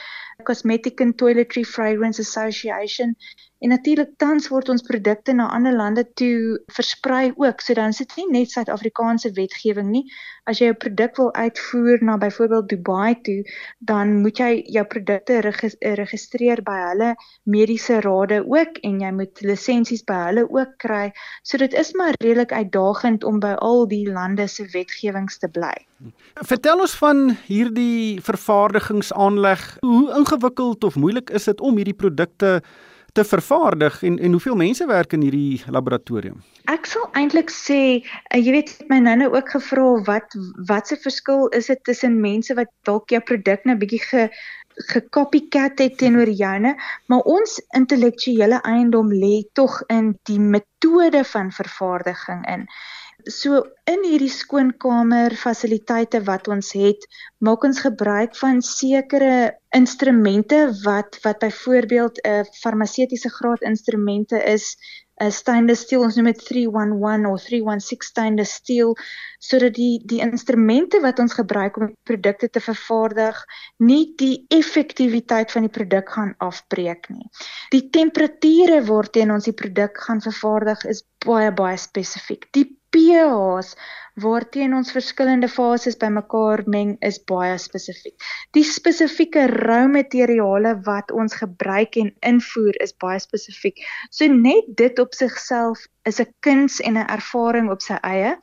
Cosmetic 0.45 1.00
and 1.00 1.17
Toiletry 1.19 1.65
Fragrance 1.65 2.21
Association 2.21 3.17
En 3.59 3.69
natuurlik 3.73 4.11
tans 4.21 4.49
word 4.53 4.69
ons 4.69 4.83
produkte 4.85 5.33
na 5.33 5.47
ander 5.49 5.73
lande 5.73 6.03
toe 6.21 6.59
versprei 6.76 7.33
ook. 7.37 7.62
So 7.65 7.75
dan 7.75 7.95
sit 7.97 8.12
nie 8.19 8.26
net 8.29 8.53
Suid-Afrikaanse 8.53 9.31
wetgewing 9.38 9.88
nie. 9.95 10.05
As 10.45 10.61
jy 10.61 10.69
'n 10.73 10.76
produk 10.83 11.17
wil 11.17 11.33
uitvoer 11.35 12.05
na 12.05 12.19
byvoorbeeld 12.21 12.69
Dubai 12.69 13.21
toe, 13.29 13.41
dan 13.87 14.21
moet 14.23 14.38
jy 14.40 14.50
jou 14.75 14.85
produkte 14.90 15.38
registreer 15.45 16.62
by 16.66 16.76
hulle 16.90 17.11
mediese 17.45 18.00
rade 18.05 18.40
ook 18.45 18.81
en 18.87 18.99
jy 19.02 19.12
moet 19.14 19.43
lisensies 19.47 20.05
by 20.09 20.19
hulle 20.28 20.47
ook 20.50 20.75
kry. 20.83 21.11
So 21.43 21.61
dit 21.62 21.75
is 21.75 21.93
maar 21.99 22.19
redelik 22.19 22.52
uitdagend 22.52 23.25
om 23.25 23.40
by 23.43 23.55
al 23.62 23.87
die 23.90 24.05
lande 24.11 24.49
se 24.50 24.66
wetgewings 24.73 25.38
te 25.43 25.50
bly. 25.52 25.75
Vertel 26.49 26.83
ons 26.85 26.97
van 27.00 27.31
hierdie 27.47 28.19
vervaardigingsaanleg. 28.25 29.64
Hoe 29.87 30.11
ingewikkeld 30.19 30.85
of 30.85 30.99
moeilik 31.01 31.31
is 31.31 31.49
dit 31.49 31.61
om 31.61 31.79
hierdie 31.79 31.96
produkte 31.96 32.61
te 33.16 33.24
vervaardig 33.24 34.02
en 34.02 34.18
en 34.18 34.37
hoeveel 34.37 34.57
mense 34.57 34.87
werk 34.87 35.16
in 35.16 35.24
hierdie 35.24 35.62
laboratorium? 35.72 36.42
Ek 36.72 36.88
sal 36.90 37.09
eintlik 37.18 37.50
sê, 37.55 37.81
uh, 38.02 38.38
jy 38.40 38.52
weet 38.59 38.74
my 38.90 39.00
nou-nou 39.05 39.31
ook 39.37 39.55
gevra 39.57 39.88
wat 40.11 40.37
wat 40.68 40.92
se 40.92 41.00
verskil 41.00 41.48
is 41.57 41.70
dit 41.72 41.83
tussen 41.88 42.20
mense 42.20 42.55
wat 42.59 42.72
dalk 42.88 43.14
jou 43.14 43.22
produk 43.33 43.64
nou 43.64 43.79
bietjie 43.81 44.02
ge 44.05 44.29
gekopiecat 44.92 45.79
het 45.81 45.94
teenoor 45.96 46.29
joune, 46.29 46.74
maar 47.09 47.24
ons 47.24 47.57
intellektuele 47.79 48.59
eiendom 48.68 49.09
lê 49.09 49.46
tog 49.57 49.79
in 49.88 50.12
die 50.29 50.40
metode 50.40 51.22
van 51.24 51.48
vervaardiging 51.48 52.44
in. 52.52 52.66
So 53.24 53.62
in 53.88 54.05
hierdie 54.05 54.31
skoonkamer 54.31 55.35
fasiliteite 55.40 56.20
wat 56.26 56.50
ons 56.52 56.74
het, 56.76 57.07
maak 57.40 57.64
ons 57.64 57.81
gebruik 57.81 58.37
van 58.37 58.61
sekere 58.62 59.57
instrumente 59.74 60.59
wat 60.85 61.18
wat 61.24 61.40
byvoorbeeld 61.40 62.20
'n 62.22 62.29
uh, 62.29 62.44
farmaseutiese 62.61 63.31
graad 63.38 63.62
instrumente 63.62 64.37
is, 64.44 64.76
'n 65.20 65.24
uh, 65.24 65.31
stainless 65.31 65.83
steel, 65.83 66.02
ons 66.02 66.16
noem 66.16 66.29
dit 66.31 66.44
311 66.44 67.33
of 67.33 67.42
316 67.42 68.09
stainless 68.11 68.52
steel, 68.52 68.94
sodat 69.38 69.74
die 69.74 70.02
die 70.05 70.20
instrumente 70.20 71.00
wat 71.00 71.18
ons 71.18 71.33
gebruik 71.33 71.76
om 71.76 71.94
produkte 72.02 72.50
te 72.50 72.61
vervaardig, 72.61 73.44
nie 73.79 74.12
die 74.16 74.44
effektiwiteit 74.48 75.52
van 75.52 75.62
die 75.62 75.72
produk 75.79 76.11
gaan 76.11 76.35
afbreek 76.38 77.09
nie. 77.09 77.31
Die 77.70 77.88
temperature 77.90 78.85
waarteen 78.85 79.33
ons 79.33 79.44
die 79.44 79.57
produk 79.57 79.98
gaan 79.98 80.20
vervaardig 80.20 80.85
is 80.85 81.07
baie 81.24 81.52
baie 81.52 81.76
spesifiek. 81.76 82.46
Die 82.52 82.76
pH's 82.94 83.75
waarteen 84.25 84.75
ons 84.75 84.92
verskillende 84.96 85.49
fases 85.49 85.99
bymekaar 86.01 86.62
meng 86.72 86.94
is 87.09 87.18
baie 87.31 87.59
spesifiek. 87.61 88.14
Die 88.57 88.64
spesifieke 88.64 89.44
rou 89.53 89.83
materiale 89.92 90.72
wat 90.87 91.12
ons 91.12 91.37
gebruik 91.42 91.99
en 92.01 92.14
invoer 92.31 92.79
is 92.87 92.96
baie 93.05 93.20
spesifiek. 93.20 93.83
So 94.11 94.29
net 94.33 94.70
dit 94.81 94.99
op 94.99 95.14
sigself 95.14 95.85
is 96.09 96.20
'n 96.20 96.33
kuns 96.40 96.81
en 96.81 96.96
'n 96.96 97.11
ervaring 97.18 97.70
op 97.70 97.81
sy 97.83 97.99
eie 98.03 98.37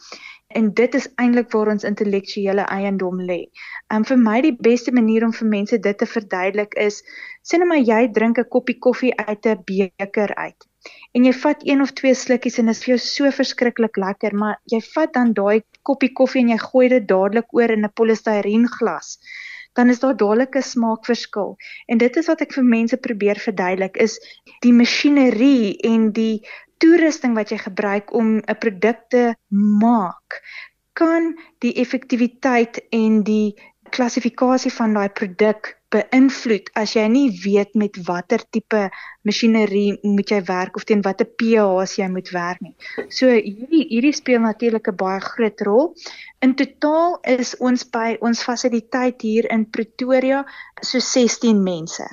en 0.48 0.74
dit 0.74 0.96
is 0.96 1.10
eintlik 1.16 1.52
waar 1.52 1.72
ons 1.74 1.84
intellektuele 1.84 2.66
eiendom 2.76 3.22
lê. 3.30 3.40
Um 3.94 4.06
vir 4.06 4.18
my 4.18 4.42
die 4.42 4.58
beste 4.70 4.92
manier 4.92 5.26
om 5.26 5.34
vir 5.34 5.48
mense 5.48 5.80
dit 5.80 5.98
te 5.98 6.06
verduidelik 6.06 6.74
is 6.88 7.02
sê 7.42 7.58
net 7.58 7.68
maar 7.68 7.82
jy 7.92 8.12
drink 8.20 8.38
'n 8.38 8.50
koppie 8.56 8.80
koffie 8.80 9.14
uit 9.18 9.46
'n 9.46 9.64
beker 9.66 10.36
uit. 10.36 10.73
En 11.14 11.26
jy 11.26 11.34
vat 11.34 11.62
een 11.68 11.82
of 11.82 11.94
twee 11.94 12.14
slukkies 12.14 12.58
en 12.60 12.66
dit 12.66 12.76
is 12.76 12.84
vir 12.84 12.96
jou 12.96 13.00
so 13.06 13.32
verskriklik 13.32 13.98
lekker, 13.98 14.36
maar 14.36 14.60
jy 14.72 14.82
vat 14.94 15.14
dan 15.14 15.34
daai 15.34 15.64
koppie 15.82 16.14
koffie 16.14 16.42
en 16.42 16.54
jy 16.56 16.58
gooi 16.58 16.88
dit 16.90 17.08
dadelik 17.08 17.54
oor 17.54 17.72
in 17.72 17.86
'n 17.86 17.96
polistireen 17.96 18.68
glas 18.68 19.18
dan 19.74 19.90
is 19.90 20.00
daar 20.00 20.18
dadelik 20.18 20.56
'n 20.56 20.62
smaakverskil. 20.62 21.56
En 21.86 21.98
dit 21.98 22.16
is 22.16 22.28
wat 22.28 22.42
ek 22.42 22.54
vir 22.54 22.64
mense 22.64 22.98
probeer 22.98 23.40
verduidelik 23.40 23.98
is 23.98 24.20
die 24.62 24.74
masjinerie 24.74 25.78
en 25.82 26.12
die 26.12 26.46
toerusting 26.78 27.36
wat 27.36 27.50
jy 27.50 27.58
gebruik 27.58 28.14
om 28.14 28.38
'n 28.38 28.58
produk 28.60 29.00
te 29.10 29.36
maak 29.82 30.42
kan 30.94 31.34
die 31.60 31.74
effektiwiteit 31.74 32.82
en 32.90 33.24
die 33.24 33.56
klassifikasie 33.90 34.72
van 34.72 34.94
daai 34.94 35.10
produk 35.10 35.78
beïnvloed 35.94 36.72
as 36.80 36.96
jy 36.98 37.06
nie 37.12 37.30
weet 37.44 37.76
met 37.80 37.98
watter 38.08 38.42
tipe 38.56 38.82
masjinerie 39.28 40.00
moet 40.04 40.34
jy 40.34 40.42
werk 40.50 40.76
of 40.80 40.88
teen 40.90 41.04
watter 41.06 41.26
pH 41.26 41.98
jy 42.00 42.10
moet 42.10 42.34
werk 42.34 42.62
nie. 42.66 42.76
So 43.10 43.30
hierdie 43.30 43.86
hierdie 43.92 44.14
speel 44.14 44.42
natuurlik 44.42 44.88
'n 44.88 44.98
baie 44.98 45.22
groot 45.22 45.62
rol. 45.62 45.94
In 46.42 46.56
totaal 46.56 47.20
is 47.24 47.56
ons 47.60 47.84
by 47.84 48.18
ons 48.22 48.44
fasiliteit 48.44 49.22
hier 49.22 49.46
in 49.52 49.66
Pretoria 49.66 50.46
so 50.82 51.00
16 51.00 51.64
mense. 51.64 52.04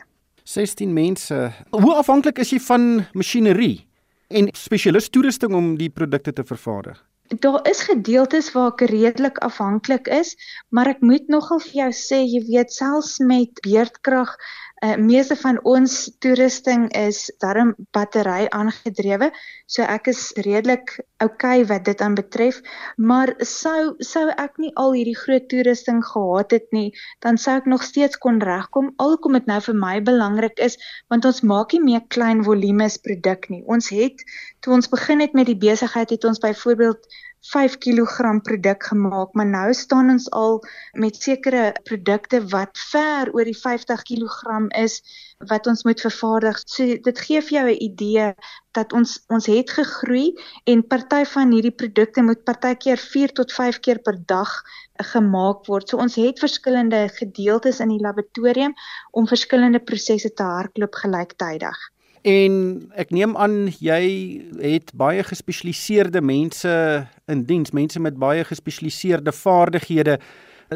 16 0.45 0.93
mense. 0.93 1.53
Hoe 1.71 1.95
afhanklik 1.95 2.39
is 2.39 2.51
jy 2.51 2.59
van 2.59 3.07
masjinerie? 3.15 3.91
en 4.31 4.51
spesialis 4.55 5.11
toerusting 5.11 5.55
om 5.55 5.73
die 5.79 5.91
produkte 5.91 6.33
te 6.33 6.45
vervaardig? 6.47 6.99
Daar 7.39 7.69
is 7.71 7.81
gedeeltes 7.87 8.53
waar 8.53 8.73
ek 8.73 8.81
redelik 8.91 9.37
afhanklik 9.47 10.09
is, 10.11 10.33
maar 10.75 10.89
ek 10.91 11.05
moet 11.07 11.29
nogal 11.31 11.61
vir 11.63 11.77
jou 11.81 11.91
sê, 11.95 12.19
jy 12.27 12.41
weet 12.49 12.75
selfs 12.75 13.21
met 13.23 13.63
beerdkrag 13.63 14.33
Uh, 14.81 14.95
meeste 14.97 15.37
van 15.37 15.59
ons 15.69 15.95
toerusting 16.25 16.87
is 16.97 17.27
darm 17.43 17.75
battery 17.93 18.47
aangedrewe, 18.49 19.27
so 19.69 19.85
ek 19.85 20.09
is 20.09 20.23
redelik 20.47 20.95
okay 21.21 21.67
wat 21.69 21.85
dit 21.85 22.01
aan 22.01 22.17
betref, 22.17 22.63
maar 22.97 23.35
sou 23.45 23.93
sou 24.01 24.23
ek 24.41 24.57
nie 24.63 24.71
al 24.81 24.97
hierdie 24.97 25.19
groot 25.19 25.51
toerusting 25.53 26.01
gehad 26.13 26.57
het 26.57 26.73
nie, 26.73 26.87
dan 27.21 27.37
sou 27.37 27.59
ek 27.61 27.69
nog 27.69 27.85
steeds 27.85 28.17
kon 28.25 28.41
regkom. 28.41 28.89
Alkom 28.97 29.37
dit 29.37 29.53
nou 29.53 29.61
vir 29.69 29.77
my 29.83 29.95
belangrik 30.09 30.57
is, 30.65 30.79
want 31.13 31.29
ons 31.29 31.45
maak 31.45 31.77
nie 31.77 31.85
meer 31.85 32.07
klein 32.09 32.41
volumes 32.49 32.97
produk 33.05 33.51
nie. 33.53 33.61
Ons 33.69 33.93
het 33.93 34.25
toe 34.65 34.79
ons 34.79 34.89
begin 34.89 35.21
het 35.21 35.37
met 35.37 35.53
die 35.53 35.61
besigheid 35.61 36.17
het 36.17 36.25
ons 36.25 36.41
byvoorbeeld 36.41 37.05
5 37.41 37.79
kg 37.79 38.43
produk 38.43 38.85
gemaak, 38.85 39.33
maar 39.33 39.47
nou 39.47 39.73
staan 39.75 40.11
ons 40.11 40.31
al 40.31 40.59
met 40.93 41.17
sekere 41.17 41.73
produkte 41.89 42.41
wat 42.53 42.79
ver 42.91 43.33
oor 43.33 43.49
die 43.49 43.57
50 43.57 44.03
kg 44.03 44.67
is 44.83 45.01
wat 45.49 45.67
ons 45.67 45.83
moet 45.89 46.01
vervaardig. 46.01 46.61
So 46.67 46.99
dit 47.09 47.23
gee 47.27 47.41
vir 47.41 47.57
jou 47.59 47.67
'n 47.71 47.83
idee 47.89 48.35
dat 48.77 48.93
ons 48.93 49.25
ons 49.29 49.47
het 49.47 49.71
gegroei 49.71 50.37
en 50.65 50.87
party 50.87 51.25
van 51.25 51.53
hierdie 51.53 51.77
produkte 51.83 52.23
moet 52.23 52.45
partykeer 52.45 52.99
4 52.99 53.33
tot 53.33 53.53
5 53.53 53.81
keer 53.81 53.99
per 53.99 54.19
dag 54.27 54.51
gemaak 55.13 55.67
word. 55.67 55.89
So 55.89 55.97
ons 55.97 56.15
het 56.15 56.39
verskillende 56.39 57.09
gedeeltes 57.09 57.81
in 57.81 57.89
die 57.89 58.05
laboratorium 58.05 58.75
om 59.11 59.27
verskillende 59.27 59.81
prosesse 59.81 60.33
te 60.33 60.43
hardloop 60.43 60.95
gelyktydig. 60.95 61.91
En 62.23 62.55
ek 63.01 63.15
neem 63.17 63.33
aan 63.41 63.71
jy 63.81 64.03
het 64.61 64.91
baie 64.93 65.23
gespesialiseerde 65.25 66.21
mense 66.21 66.73
in 67.27 67.45
diens, 67.49 67.73
mense 67.73 68.01
met 68.01 68.19
baie 68.21 68.45
gespesialiseerde 68.45 69.33
vaardighede. 69.33 70.19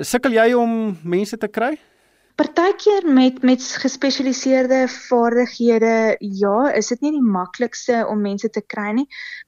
Sukkel 0.01 0.39
jy 0.39 0.55
om 0.57 0.97
mense 1.03 1.37
te 1.37 1.49
kry? 1.49 1.75
Partykeer 2.35 3.05
met 3.07 3.42
met 3.47 3.62
gespesialiseerde 3.62 4.88
vaardighede, 4.88 6.16
ja, 6.18 6.73
is 6.75 6.88
dit 6.90 7.05
nie 7.05 7.12
die 7.14 7.29
maklikste 7.35 8.01
om 8.11 8.25
mense 8.27 8.49
te 8.51 8.62
kry 8.75 8.88
nie. 8.97 9.05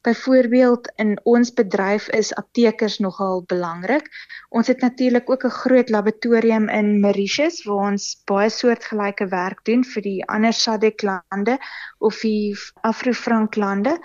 Byvoorbeeld 0.06 0.86
in 1.02 1.16
ons 1.26 1.50
bedryf 1.58 2.06
is 2.14 2.30
aptekers 2.38 3.00
nogal 3.02 3.42
belangrik. 3.50 4.06
Ons 4.54 4.70
het 4.70 4.86
natuurlik 4.86 5.30
ook 5.30 5.48
'n 5.48 5.56
groot 5.56 5.90
laboratorium 5.90 6.68
in 6.68 7.00
Mauritius 7.00 7.64
waar 7.64 7.90
ons 7.90 8.22
baie 8.24 8.50
soortgelyke 8.50 9.26
werk 9.34 9.64
doen 9.64 9.82
vir 9.84 10.02
die 10.02 10.22
ander 10.26 10.52
SADC 10.52 11.02
lande 11.02 11.58
of 11.98 12.20
die 12.20 12.54
Afro-Frank 12.80 13.56
lande. 13.56 13.98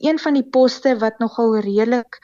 Een 0.00 0.18
van 0.18 0.34
die 0.34 0.48
poste 0.48 0.96
wat 0.98 1.18
nogal 1.18 1.58
redelik 1.58 2.18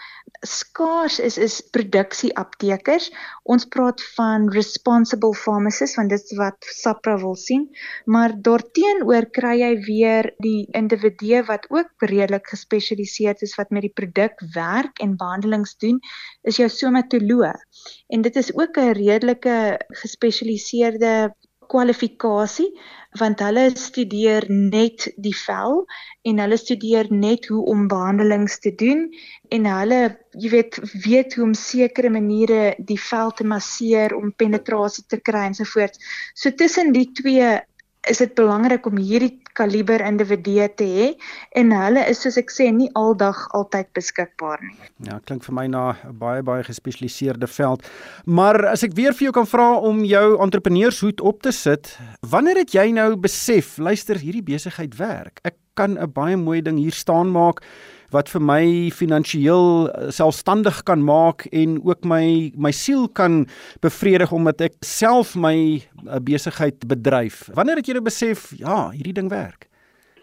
skaars 0.47 1.19
is 1.19 1.39
is 1.39 1.61
produksie 1.71 2.31
aptekers. 2.37 3.11
Ons 3.43 3.67
praat 3.67 4.03
van 4.17 4.49
responsible 4.53 5.35
pharmacists 5.35 5.98
want 5.99 6.13
dit 6.15 6.23
is 6.31 6.37
wat 6.39 6.69
SAPRA 6.79 7.17
wil 7.21 7.35
sien, 7.39 7.67
maar 8.07 8.35
daarteenoor 8.49 9.29
kry 9.35 9.55
jy 9.61 9.73
weer 9.87 10.31
die 10.45 10.69
individue 10.79 11.43
wat 11.51 11.67
ook 11.75 12.07
redelik 12.13 12.47
gespesialiseer 12.55 13.43
is 13.45 13.57
wat 13.59 13.75
met 13.75 13.87
die 13.89 13.95
produk 14.01 14.39
werk 14.55 15.03
en 15.05 15.19
behandelings 15.21 15.77
doen, 15.83 15.99
is 16.43 16.61
jou 16.63 16.69
somatoloog. 16.73 17.59
En 18.09 18.23
dit 18.23 18.37
is 18.37 18.55
ook 18.55 18.79
'n 18.79 18.97
redelike 19.03 19.59
gespesialiseerde 20.03 21.35
kwalifikasie 21.69 22.69
want 23.19 23.41
hulle 23.41 23.65
studeer 23.81 24.45
net 24.49 25.07
die 25.17 25.35
vel 25.37 25.85
en 26.29 26.43
hulle 26.43 26.59
studeer 26.61 27.09
net 27.13 27.49
hoe 27.49 27.63
om 27.73 27.87
behandelings 27.89 28.59
te 28.65 28.75
doen 28.83 29.07
en 29.55 29.69
hulle 29.73 30.01
jy 30.43 30.51
weet 30.53 30.81
weet 31.07 31.37
hoe 31.37 31.47
om 31.49 31.55
sekere 31.57 32.13
maniere 32.13 32.75
die 32.91 33.01
vel 33.09 33.33
te 33.33 33.47
masseer 33.49 34.15
om 34.17 34.35
penetrasie 34.43 35.05
te 35.09 35.21
kry 35.31 35.47
ensovoorts. 35.49 36.01
So 36.35 36.51
tussen 36.51 36.93
die 36.93 37.09
twee 37.17 37.57
is 38.09 38.19
dit 38.23 38.35
belangrik 38.39 38.87
om 38.87 38.97
hierdie 38.97 39.35
kaliber 39.59 40.03
individue 40.05 40.69
te 40.79 40.87
hê 40.87 41.09
en 41.61 41.73
hulle 41.75 42.05
is 42.11 42.23
soos 42.23 42.39
ek 42.41 42.53
sê 42.55 42.69
nie 42.75 42.89
aldag 42.99 43.41
altyd 43.59 43.91
beskikbaar 43.99 44.63
nie. 44.63 44.77
Ja, 45.09 45.19
klink 45.27 45.45
vir 45.47 45.55
my 45.55 45.67
na 45.67 45.85
'n 45.93 46.19
baie 46.19 46.43
baie 46.43 46.63
gespesialiseerde 46.63 47.47
veld. 47.47 47.85
Maar 48.25 48.67
as 48.67 48.83
ek 48.83 48.95
weer 48.95 49.13
vir 49.13 49.29
jou 49.29 49.33
kan 49.33 49.47
vra 49.47 49.79
om 49.79 50.05
jou 50.05 50.43
entrepreneurshoed 50.43 51.21
op 51.21 51.43
te 51.43 51.53
sit, 51.53 51.99
wanneer 52.21 52.57
het 52.57 52.73
jy 52.73 52.91
nou 52.93 53.17
besef, 53.17 53.79
luister, 53.79 54.17
hierdie 54.17 54.43
besigheid 54.43 54.97
werk. 54.97 55.41
Ek 55.45 55.57
kan 55.75 55.99
'n 55.99 56.13
baie 56.13 56.37
mooi 56.37 56.63
ding 56.63 56.79
hier 56.79 56.93
staan 56.93 57.31
maak 57.31 57.63
wat 58.15 58.31
vir 58.33 58.43
my 58.45 58.65
finansiëel 58.95 59.89
eh, 59.89 60.09
selfstandig 60.15 60.83
kan 60.89 61.03
maak 61.05 61.47
en 61.53 61.79
ook 61.85 62.05
my 62.09 62.53
my 62.57 62.73
siel 62.73 63.09
kan 63.09 63.47
bevredig 63.85 64.33
omdat 64.33 64.61
ek 64.71 64.79
self 64.85 65.35
my 65.37 65.57
eh, 65.79 66.21
besigheid 66.25 66.87
bedryf. 66.89 67.47
Wanneer 67.55 67.83
het 67.83 67.91
jy 67.91 67.99
nou 67.99 68.07
besef 68.07 68.51
ja, 68.57 68.89
hierdie 68.95 69.17
ding 69.17 69.31
werk? 69.33 69.69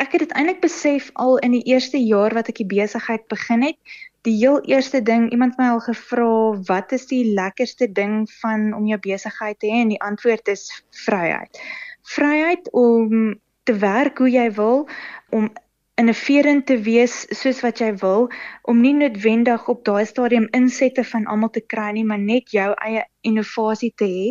Ek 0.03 0.11
het 0.11 0.25
dit 0.25 0.33
eintlik 0.35 0.59
besef 0.63 1.07
al 1.13 1.37
in 1.45 1.55
die 1.55 1.63
eerste 1.71 2.01
jaar 2.01 2.33
wat 2.35 2.49
ek 2.51 2.59
die 2.59 2.67
besigheid 2.67 3.23
begin 3.31 3.63
het. 3.63 3.79
Die 4.25 4.33
heel 4.41 4.57
eerste 4.65 5.03
ding, 5.05 5.29
iemand 5.31 5.53
het 5.53 5.61
my 5.61 5.69
al 5.75 5.83
gevra, 5.85 6.57
"Wat 6.67 6.91
is 6.91 7.05
die 7.05 7.33
lekkerste 7.33 7.87
ding 7.91 8.25
van 8.41 8.73
om 8.73 8.87
jou 8.87 8.99
besigheid 8.99 9.59
te 9.59 9.67
hê?" 9.67 9.85
En 9.85 9.93
die 9.93 10.01
antwoord 10.01 10.47
is 10.47 10.83
vryheid. 11.05 11.61
Vryheid 12.01 12.71
om 12.71 13.39
te 13.63 13.77
werk 13.77 14.17
hoe 14.17 14.29
jy 14.29 14.51
wil, 14.51 14.87
om 15.29 15.53
innoverend 15.95 16.65
te 16.67 16.75
wees 16.83 17.13
soos 17.39 17.61
wat 17.63 17.79
jy 17.79 17.91
wil 18.01 18.27
om 18.67 18.81
nie 18.83 18.93
noodwendig 18.97 19.67
op 19.71 19.83
daai 19.87 20.03
stadium 20.09 20.47
insette 20.57 21.05
van 21.11 21.27
almal 21.31 21.51
te 21.55 21.63
kry 21.73 21.91
nie 21.95 22.03
maar 22.07 22.19
net 22.19 22.51
jou 22.51 22.67
eie 22.87 23.05
innovasie 23.25 23.93
te 23.97 24.07
hê. 24.11 24.25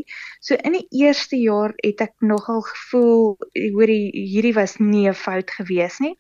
So 0.45 0.59
in 0.61 0.77
die 0.77 0.87
eerste 1.05 1.41
jaar 1.41 1.73
het 1.81 2.05
ek 2.05 2.15
nogal 2.21 2.61
gevoel 2.69 3.37
hoor 3.77 3.95
hierdie 3.95 4.57
was 4.61 4.77
nie 4.79 5.09
'n 5.09 5.21
fout 5.25 5.51
gewees 5.59 6.01
nie. 6.05 6.17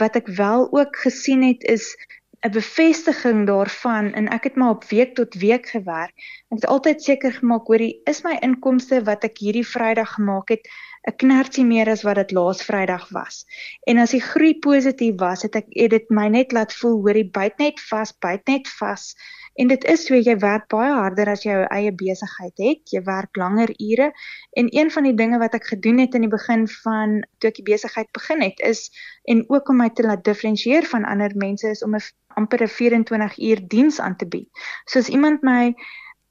Wat 0.00 0.16
ek 0.16 0.28
wel 0.28 0.68
ook 0.72 0.96
gesien 1.06 1.42
het 1.42 1.64
is 1.64 1.96
'n 2.44 2.50
bevestiging 2.50 3.46
daarvan 3.46 4.12
en 4.12 4.28
ek 4.28 4.44
het 4.44 4.56
maar 4.56 4.70
op 4.76 4.84
week 4.84 5.14
tot 5.14 5.34
week 5.34 5.66
gewerk. 5.66 6.12
Ek 6.50 6.58
het 6.60 6.66
altyd 6.66 7.02
seker 7.02 7.32
gemaak 7.32 7.66
hoorie 7.66 8.00
is 8.04 8.22
my 8.24 8.36
inkomste 8.42 9.02
wat 9.02 9.24
ek 9.24 9.38
hierdie 9.38 9.66
Vrydag 9.66 10.14
gemaak 10.14 10.48
het 10.48 10.68
'n 11.10 11.16
knertjie 11.18 11.64
meer 11.66 11.88
as 11.90 12.02
wat 12.06 12.18
dit 12.20 12.32
laas 12.36 12.62
Vrydag 12.62 13.08
was. 13.10 13.44
En 13.90 13.98
as 13.98 14.12
die 14.14 14.22
groei 14.22 14.54
positief 14.58 15.14
was, 15.18 15.42
het 15.42 15.56
ek 15.58 15.66
het 15.74 15.90
dit 15.90 16.10
my 16.10 16.28
net 16.28 16.52
laat 16.52 16.74
voel 16.80 17.00
hoor 17.02 17.18
die 17.18 17.30
byt 17.38 17.58
net 17.58 17.80
vas, 17.90 18.12
byt 18.26 18.46
net 18.46 18.68
vas. 18.78 19.14
En 19.60 19.68
dit 19.68 19.84
is 19.84 20.06
so 20.06 20.16
jy 20.16 20.36
werk 20.40 20.68
baie 20.72 20.92
harder 20.94 21.28
as 21.28 21.42
jy 21.44 21.50
jou 21.52 21.64
eie 21.76 21.92
besigheid 21.92 22.62
het. 22.62 22.92
Jy 22.94 23.02
werk 23.04 23.36
langer 23.36 23.72
ure. 23.76 24.12
En 24.56 24.70
een 24.70 24.90
van 24.94 25.08
die 25.08 25.14
dinge 25.18 25.40
wat 25.42 25.56
ek 25.58 25.66
gedoen 25.74 25.98
het 26.00 26.14
in 26.14 26.24
die 26.24 26.32
begin 26.32 26.64
van 26.84 27.18
toe 27.38 27.50
ek 27.50 27.58
die 27.60 27.68
besigheid 27.72 28.08
begin 28.16 28.40
het, 28.46 28.62
is 28.62 28.88
en 29.28 29.44
ook 29.50 29.68
om 29.68 29.82
my 29.82 29.90
te 29.90 30.06
laat 30.06 30.24
diferensieer 30.24 30.86
van 30.88 31.04
ander 31.04 31.34
mense 31.36 31.68
is 31.68 31.82
om 31.82 31.98
'n 31.98 32.06
amper 32.38 32.62
'n 32.62 32.68
24 32.68 33.38
uur 33.38 33.66
diens 33.68 34.00
aan 34.00 34.16
te 34.16 34.26
bied. 34.26 34.48
So 34.86 34.98
as 34.98 35.08
iemand 35.08 35.42
my 35.42 35.74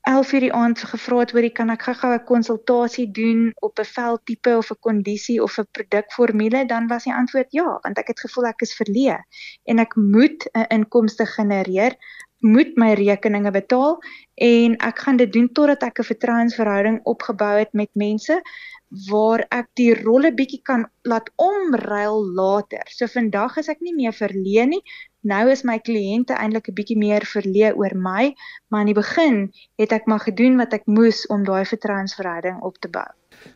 11 0.01 0.31
uur 0.33 0.39
die 0.39 0.53
aand 0.53 0.79
gevra 0.91 1.17
het 1.19 1.33
oor, 1.35 1.45
kan 1.53 1.69
ek 1.69 1.83
gou-gou 1.87 2.13
'n 2.13 2.23
konsultasie 2.25 3.05
doen 3.11 3.51
op 3.67 3.79
'n 3.79 3.85
veldtipe 3.85 4.57
of 4.57 4.71
'n 4.71 4.79
kondisie 4.87 5.43
of 5.43 5.57
'n 5.59 5.67
produkformule, 5.71 6.65
dan 6.65 6.87
was 6.87 7.03
die 7.03 7.13
antwoord 7.13 7.51
ja, 7.51 7.79
want 7.81 7.97
ek 7.97 8.07
het 8.07 8.19
gevoel 8.19 8.45
ek 8.45 8.61
is 8.61 8.73
verleë 8.81 9.19
en 9.63 9.79
ek 9.79 9.95
moet 9.95 10.49
'n 10.53 10.65
inkomste 10.69 11.25
genereer, 11.25 11.95
moet 12.41 12.75
my 12.75 12.93
rekeninge 12.97 13.51
betaal 13.51 13.99
en 14.36 14.75
ek 14.82 14.99
gaan 15.06 15.17
dit 15.17 15.32
doen 15.34 15.47
totdat 15.54 15.84
ek 15.84 15.99
'n 15.99 16.10
vertrouensverhouding 16.12 16.99
opgebou 17.04 17.56
het 17.60 17.73
met 17.73 17.89
mense 17.93 18.41
waar 19.10 19.45
ek 19.49 19.67
die 19.80 19.93
rolle 19.95 20.34
bietjie 20.36 20.62
kan 20.63 20.86
laat 21.08 21.30
omruil 21.36 22.25
later. 22.36 22.84
So 22.88 23.08
vandag 23.08 23.58
is 23.58 23.69
ek 23.69 23.80
nie 23.80 23.95
meer 23.95 24.12
verleë 24.12 24.67
nie, 24.67 24.84
Nou 25.21 25.51
is 25.54 25.62
my 25.62 25.75
kliënte 25.77 26.34
eintlik 26.34 26.69
'n 26.69 26.73
bietjie 26.73 26.97
meer 26.97 27.21
verleë 27.21 27.75
oor 27.77 27.93
my, 27.93 28.34
maar 28.69 28.82
in 28.82 28.89
die 28.89 28.97
begin 28.97 29.51
het 29.77 29.91
ek 29.93 30.08
maar 30.10 30.19
gedoen 30.25 30.58
wat 30.58 30.73
ek 30.73 30.88
moes 30.89 31.27
om 31.27 31.43
daai 31.45 31.65
vertrouensverhouding 31.65 32.58
op 32.65 32.77
te 32.82 32.89
bou. 32.89 33.06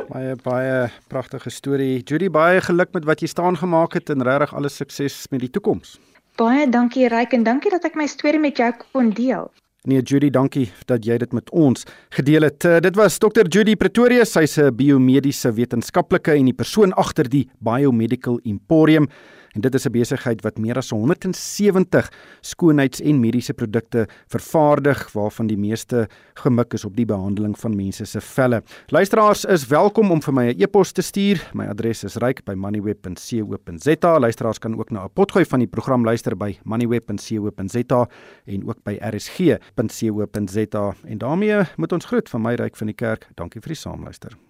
Baie 0.09 0.35
baie 0.35 0.91
pragtige 1.09 1.49
storie. 1.49 2.03
Judy, 2.05 2.29
baie 2.29 2.61
geluk 2.61 2.93
met 2.93 3.05
wat 3.05 3.21
jy 3.21 3.27
staan 3.27 3.57
gemaak 3.57 3.93
het 3.93 4.09
en 4.09 4.21
regtig 4.21 4.53
alle 4.53 4.69
sukses 4.69 5.25
met 5.31 5.39
die 5.39 5.49
toekoms. 5.49 5.97
Baie 6.35 6.65
dankie 6.67 7.07
Ryk 7.07 7.31
en 7.37 7.45
dankie 7.47 7.71
dat 7.71 7.85
ek 7.87 7.93
my 7.95 8.09
storie 8.11 8.41
met 8.43 8.57
jou 8.59 8.67
kon 8.81 9.13
deel. 9.15 9.45
Nee 9.87 10.01
Judy, 10.01 10.27
dankie 10.33 10.65
dat 10.89 11.05
jy 11.07 11.15
dit 11.21 11.31
met 11.31 11.47
ons 11.55 11.85
gedeel 12.17 12.43
het. 12.49 12.65
Uh, 12.67 12.81
dit 12.83 12.97
was 12.99 13.15
Dr 13.23 13.47
Judy 13.47 13.77
Pretorius, 13.79 14.33
sy's 14.35 14.57
'n 14.59 14.75
biomediese 14.75 15.53
wetenskaplike 15.55 16.35
en 16.35 16.49
die 16.51 16.57
persoon 16.57 16.91
agter 16.99 17.29
die 17.29 17.47
Biomedical 17.63 18.39
Emporium 18.43 19.07
en 19.55 19.61
dit 19.61 19.73
is 19.73 19.85
'n 19.85 19.91
besigheid 19.91 20.41
wat 20.41 20.57
meer 20.57 20.77
as 20.77 20.89
170 20.89 22.11
skoonheids- 22.41 23.01
en 23.01 23.19
mediese 23.19 23.53
produkte 23.53 24.07
vervaardig 24.27 25.11
waarvan 25.13 25.47
die 25.47 25.57
meeste 25.57 26.07
gemik 26.33 26.73
is 26.73 26.85
op 26.85 26.95
die 26.95 27.05
behandeling 27.05 27.59
van 27.59 27.75
mense 27.75 28.05
se 28.05 28.21
velle. 28.21 28.63
Luisteraars 28.87 29.45
is 29.45 29.67
welkom 29.67 30.11
om 30.11 30.21
vir 30.21 30.33
my 30.33 30.53
'n 30.53 30.61
e-pos 30.61 30.91
te 30.91 31.01
stuur. 31.01 31.49
My 31.53 31.65
adres 31.65 32.03
is 32.03 32.15
ryk@moneyweb.co.za. 32.15 34.19
Luisteraars 34.19 34.59
kan 34.59 34.79
ook 34.79 34.89
na 34.89 35.03
'n 35.03 35.09
potgooi 35.13 35.45
van 35.45 35.59
die 35.59 35.67
program 35.67 36.03
luister 36.03 36.37
by 36.37 36.57
moneyweb.co.za 36.63 38.07
en 38.45 38.67
ook 38.67 38.83
by 38.83 38.97
rsg.co.za. 39.01 40.95
En 41.03 41.17
daarmee 41.17 41.61
moet 41.75 41.91
ons 41.91 42.05
groet 42.05 42.29
van 42.29 42.41
my 42.41 42.53
ryk 42.53 42.75
van 42.75 42.87
die 42.87 42.95
kerk. 42.95 43.27
Dankie 43.35 43.61
vir 43.61 43.69
die 43.69 43.77
saamluister. 43.77 44.45